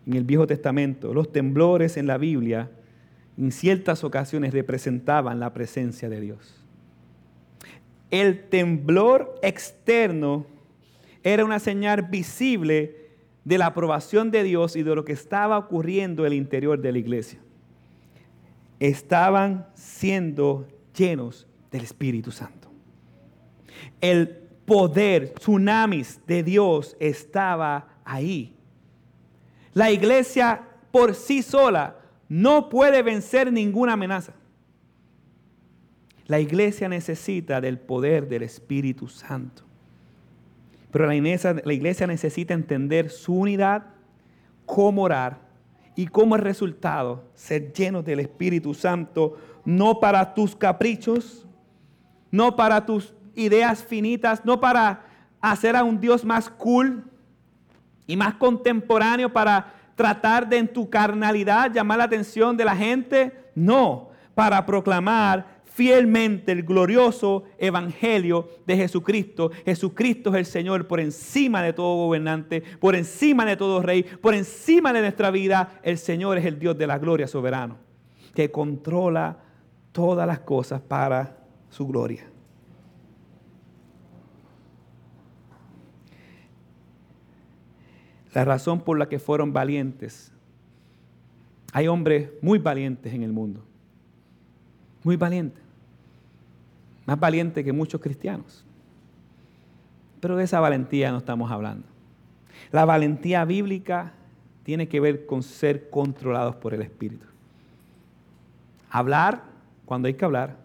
en 0.07 0.13
el 0.13 0.23
Viejo 0.23 0.47
Testamento, 0.47 1.13
los 1.13 1.33
temblores 1.33 1.97
en 1.97 2.07
la 2.07 2.17
Biblia 2.17 2.71
en 3.37 3.51
ciertas 3.51 4.05
ocasiones 4.05 4.53
representaban 4.53 5.41
la 5.41 5.51
presencia 5.51 6.07
de 6.07 6.21
Dios. 6.21 6.65
El 8.09 8.47
temblor 8.47 9.35
externo 9.41 10.45
era 11.23 11.43
una 11.43 11.59
señal 11.59 12.03
visible 12.03 12.95
de 13.43 13.57
la 13.57 13.65
aprobación 13.65 14.31
de 14.31 14.43
Dios 14.43 14.77
y 14.77 14.83
de 14.83 14.95
lo 14.95 15.03
que 15.03 15.11
estaba 15.11 15.57
ocurriendo 15.57 16.25
en 16.25 16.31
el 16.31 16.37
interior 16.37 16.79
de 16.79 16.91
la 16.93 16.99
iglesia. 16.99 17.39
Estaban 18.79 19.67
siendo 19.73 20.69
llenos 20.97 21.47
del 21.69 21.83
Espíritu 21.83 22.31
Santo. 22.31 22.69
El 23.99 24.29
poder, 24.65 25.33
tsunamis 25.33 26.21
de 26.25 26.43
Dios 26.43 26.95
estaba 27.01 27.91
ahí. 28.11 28.53
La 29.73 29.89
iglesia 29.89 30.61
por 30.91 31.15
sí 31.15 31.41
sola 31.41 31.95
no 32.27 32.69
puede 32.69 33.01
vencer 33.03 33.51
ninguna 33.51 33.93
amenaza. 33.93 34.33
La 36.27 36.39
iglesia 36.39 36.87
necesita 36.89 37.59
del 37.61 37.79
poder 37.79 38.27
del 38.27 38.43
Espíritu 38.43 39.07
Santo. 39.07 39.63
Pero 40.91 41.07
la 41.07 41.15
iglesia, 41.15 42.07
necesita 42.07 42.53
entender 42.53 43.09
su 43.09 43.33
unidad, 43.33 43.85
cómo 44.65 45.03
orar 45.03 45.39
y 45.95 46.07
como 46.07 46.35
resultado 46.35 47.23
ser 47.33 47.71
llenos 47.71 48.03
del 48.03 48.19
Espíritu 48.19 48.73
Santo, 48.73 49.37
no 49.63 49.99
para 50.01 50.33
tus 50.33 50.53
caprichos, 50.55 51.45
no 52.29 52.57
para 52.57 52.85
tus 52.85 53.13
ideas 53.35 53.83
finitas, 53.83 54.43
no 54.43 54.59
para 54.59 55.05
hacer 55.39 55.77
a 55.77 55.83
un 55.83 55.99
Dios 55.99 56.25
más 56.25 56.49
cool 56.49 57.10
y 58.11 58.17
más 58.17 58.33
contemporáneo 58.33 59.31
para 59.31 59.73
tratar 59.95 60.49
de 60.49 60.57
en 60.57 60.67
tu 60.67 60.89
carnalidad 60.89 61.71
llamar 61.71 61.99
la 61.99 62.03
atención 62.03 62.57
de 62.57 62.65
la 62.65 62.75
gente, 62.75 63.31
no, 63.55 64.09
para 64.35 64.65
proclamar 64.65 65.61
fielmente 65.63 66.51
el 66.51 66.63
glorioso 66.63 67.45
evangelio 67.57 68.49
de 68.67 68.75
Jesucristo. 68.75 69.49
Jesucristo 69.63 70.31
es 70.31 70.35
el 70.35 70.45
Señor 70.45 70.87
por 70.87 70.99
encima 70.99 71.63
de 71.63 71.71
todo 71.71 71.95
gobernante, 71.95 72.61
por 72.81 72.97
encima 72.97 73.45
de 73.45 73.55
todo 73.55 73.81
rey, 73.81 74.03
por 74.03 74.33
encima 74.33 74.91
de 74.91 74.99
nuestra 74.99 75.31
vida. 75.31 75.79
El 75.81 75.97
Señor 75.97 76.37
es 76.37 76.45
el 76.45 76.59
Dios 76.59 76.77
de 76.77 76.87
la 76.87 76.97
gloria 76.97 77.27
soberano, 77.27 77.77
que 78.35 78.51
controla 78.51 79.37
todas 79.93 80.27
las 80.27 80.39
cosas 80.39 80.81
para 80.81 81.37
su 81.69 81.87
gloria. 81.87 82.30
La 88.33 88.45
razón 88.45 88.81
por 88.81 88.97
la 88.97 89.09
que 89.09 89.19
fueron 89.19 89.53
valientes. 89.53 90.31
Hay 91.73 91.87
hombres 91.87 92.29
muy 92.41 92.59
valientes 92.59 93.13
en 93.13 93.23
el 93.23 93.31
mundo 93.31 93.63
muy 95.03 95.15
valiente, 95.15 95.59
más 97.05 97.19
valiente 97.19 97.63
que 97.63 97.73
muchos 97.73 98.01
cristianos. 98.01 98.63
Pero 100.19 100.35
de 100.35 100.43
esa 100.43 100.59
valentía 100.59 101.11
no 101.11 101.17
estamos 101.17 101.51
hablando. 101.51 101.87
La 102.71 102.85
valentía 102.85 103.43
bíblica 103.45 104.13
tiene 104.63 104.87
que 104.87 104.99
ver 104.99 105.25
con 105.25 105.41
ser 105.41 105.89
controlados 105.89 106.55
por 106.55 106.73
el 106.73 106.81
Espíritu. 106.81 107.25
Hablar 108.91 109.43
cuando 109.85 110.07
hay 110.07 110.13
que 110.13 110.25
hablar, 110.25 110.57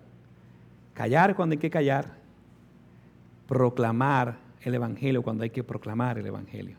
callar 0.92 1.34
cuando 1.34 1.54
hay 1.54 1.58
que 1.58 1.70
callar, 1.70 2.16
proclamar 3.48 4.36
el 4.60 4.74
Evangelio 4.74 5.22
cuando 5.22 5.44
hay 5.44 5.50
que 5.50 5.64
proclamar 5.64 6.18
el 6.18 6.26
Evangelio. 6.26 6.76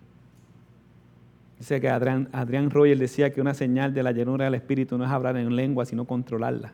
Dice 1.59 1.81
que 1.81 1.89
Adrián, 1.89 2.29
Adrián 2.31 2.69
decía 2.99 3.33
que 3.33 3.41
una 3.41 3.53
señal 3.53 3.93
de 3.93 4.03
la 4.03 4.11
llenura 4.11 4.45
del 4.45 4.53
Espíritu 4.55 4.97
no 4.97 5.05
es 5.05 5.09
hablar 5.09 5.37
en 5.37 5.55
lengua, 5.55 5.85
sino 5.85 6.05
controlarla. 6.05 6.73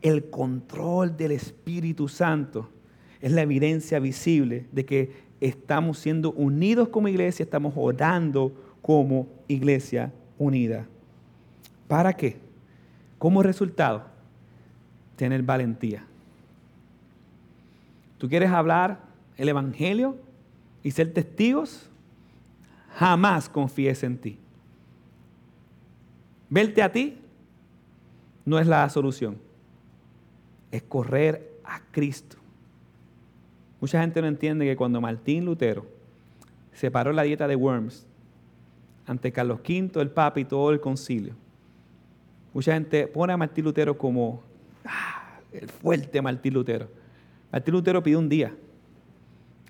El 0.00 0.30
control 0.30 1.16
del 1.16 1.32
Espíritu 1.32 2.08
Santo 2.08 2.70
es 3.20 3.32
la 3.32 3.42
evidencia 3.42 3.98
visible 3.98 4.66
de 4.72 4.86
que 4.86 5.12
estamos 5.40 5.98
siendo 5.98 6.32
unidos 6.32 6.88
como 6.88 7.08
iglesia, 7.08 7.42
estamos 7.42 7.74
orando 7.76 8.52
como 8.80 9.28
iglesia 9.48 10.12
unida. 10.38 10.86
¿Para 11.86 12.12
qué? 12.14 12.36
Como 13.18 13.42
resultado, 13.42 14.04
tener 15.16 15.42
valentía. 15.42 16.04
¿Tú 18.18 18.28
quieres 18.28 18.50
hablar 18.50 19.00
el 19.36 19.48
Evangelio 19.48 20.16
y 20.82 20.92
ser 20.92 21.12
testigos? 21.12 21.88
Jamás 22.98 23.48
confíes 23.48 24.02
en 24.02 24.18
ti. 24.18 24.38
Verte 26.50 26.82
a 26.82 26.90
ti 26.90 27.18
no 28.44 28.58
es 28.58 28.66
la 28.66 28.88
solución 28.88 29.38
es 30.70 30.82
correr 30.82 31.60
a 31.64 31.80
Cristo. 31.90 32.36
Mucha 33.80 34.00
gente 34.00 34.20
no 34.20 34.26
entiende 34.26 34.64
que 34.66 34.76
cuando 34.76 35.00
Martín 35.00 35.44
Lutero 35.44 35.86
separó 36.72 37.12
la 37.12 37.22
dieta 37.22 37.46
de 37.46 37.56
Worms 37.56 38.06
ante 39.06 39.32
Carlos 39.32 39.60
V, 39.60 40.00
el 40.00 40.10
Papa 40.10 40.40
y 40.40 40.44
todo 40.44 40.70
el 40.70 40.80
concilio, 40.80 41.34
mucha 42.52 42.74
gente 42.74 43.06
pone 43.06 43.32
a 43.32 43.36
Martín 43.36 43.64
Lutero 43.64 43.96
como 43.96 44.42
ah, 44.84 45.38
el 45.52 45.68
fuerte 45.68 46.20
Martín 46.20 46.54
Lutero. 46.54 46.88
Martín 47.50 47.74
Lutero 47.74 48.02
pidió 48.02 48.18
un 48.18 48.28
día 48.28 48.54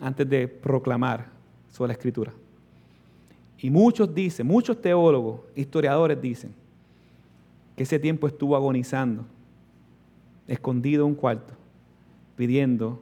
antes 0.00 0.28
de 0.28 0.48
proclamar 0.48 1.26
sobre 1.70 1.88
la 1.88 1.92
escritura. 1.92 2.32
Y 3.58 3.70
muchos 3.70 4.14
dicen, 4.14 4.46
muchos 4.46 4.80
teólogos, 4.80 5.40
historiadores 5.56 6.20
dicen, 6.20 6.54
que 7.76 7.82
ese 7.82 7.98
tiempo 7.98 8.26
estuvo 8.26 8.56
agonizando 8.56 9.24
escondido 10.48 11.04
en 11.04 11.10
un 11.10 11.14
cuarto, 11.14 11.54
pidiendo 12.36 13.00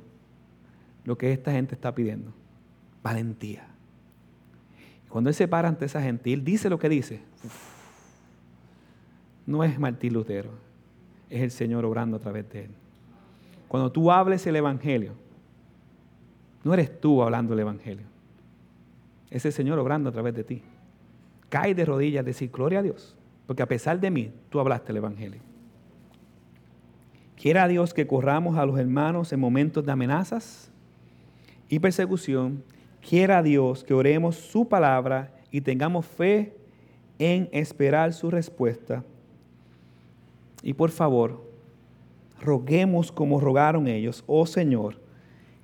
lo 1.04 1.16
que 1.16 1.32
esta 1.32 1.52
gente 1.52 1.74
está 1.74 1.94
pidiendo, 1.94 2.32
valentía. 3.02 3.66
Cuando 5.08 5.30
él 5.30 5.34
se 5.34 5.46
para 5.46 5.68
ante 5.68 5.84
esa 5.84 6.02
gente 6.02 6.32
él 6.32 6.44
dice 6.44 6.68
lo 6.68 6.78
que 6.78 6.88
dice, 6.88 7.20
no 9.46 9.62
es 9.62 9.78
Martín 9.78 10.12
Lutero, 10.12 10.50
es 11.30 11.40
el 11.40 11.52
Señor 11.52 11.84
obrando 11.84 12.16
a 12.16 12.20
través 12.20 12.50
de 12.50 12.64
él. 12.64 12.70
Cuando 13.68 13.90
tú 13.90 14.10
hables 14.10 14.46
el 14.46 14.56
Evangelio, 14.56 15.12
no 16.64 16.74
eres 16.74 17.00
tú 17.00 17.22
hablando 17.22 17.54
el 17.54 17.60
Evangelio, 17.60 18.04
es 19.30 19.44
el 19.44 19.52
Señor 19.52 19.78
obrando 19.78 20.08
a 20.08 20.12
través 20.12 20.34
de 20.34 20.44
ti. 20.44 20.62
Cae 21.48 21.74
de 21.74 21.84
rodillas, 21.84 22.24
decir 22.24 22.50
gloria 22.50 22.80
a 22.80 22.82
Dios, 22.82 23.14
porque 23.46 23.62
a 23.62 23.68
pesar 23.68 24.00
de 24.00 24.10
mí, 24.10 24.32
tú 24.50 24.60
hablaste 24.60 24.92
el 24.92 24.98
Evangelio. 24.98 25.40
Quiera 27.36 27.68
Dios 27.68 27.92
que 27.92 28.06
corramos 28.06 28.56
a 28.56 28.64
los 28.64 28.78
hermanos 28.78 29.32
en 29.32 29.40
momentos 29.40 29.84
de 29.84 29.92
amenazas 29.92 30.70
y 31.68 31.78
persecución. 31.78 32.64
Quiera 33.06 33.42
Dios 33.42 33.84
que 33.84 33.94
oremos 33.94 34.36
su 34.36 34.68
palabra 34.68 35.32
y 35.50 35.60
tengamos 35.60 36.06
fe 36.06 36.56
en 37.18 37.48
esperar 37.52 38.12
su 38.12 38.30
respuesta. 38.30 39.04
Y 40.62 40.72
por 40.72 40.90
favor, 40.90 41.44
roguemos 42.40 43.12
como 43.12 43.38
rogaron 43.38 43.86
ellos, 43.86 44.24
oh 44.26 44.46
Señor, 44.46 44.96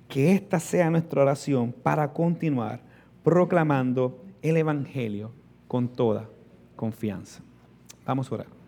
que 0.07 0.31
esta 0.31 0.59
sea 0.59 0.89
nuestra 0.89 1.23
oración 1.23 1.73
para 1.73 2.13
continuar 2.13 2.81
proclamando 3.23 4.23
el 4.41 4.57
Evangelio 4.57 5.31
con 5.67 5.89
toda 5.89 6.29
confianza. 6.75 7.41
Vamos 8.05 8.31
a 8.31 8.35
orar. 8.35 8.62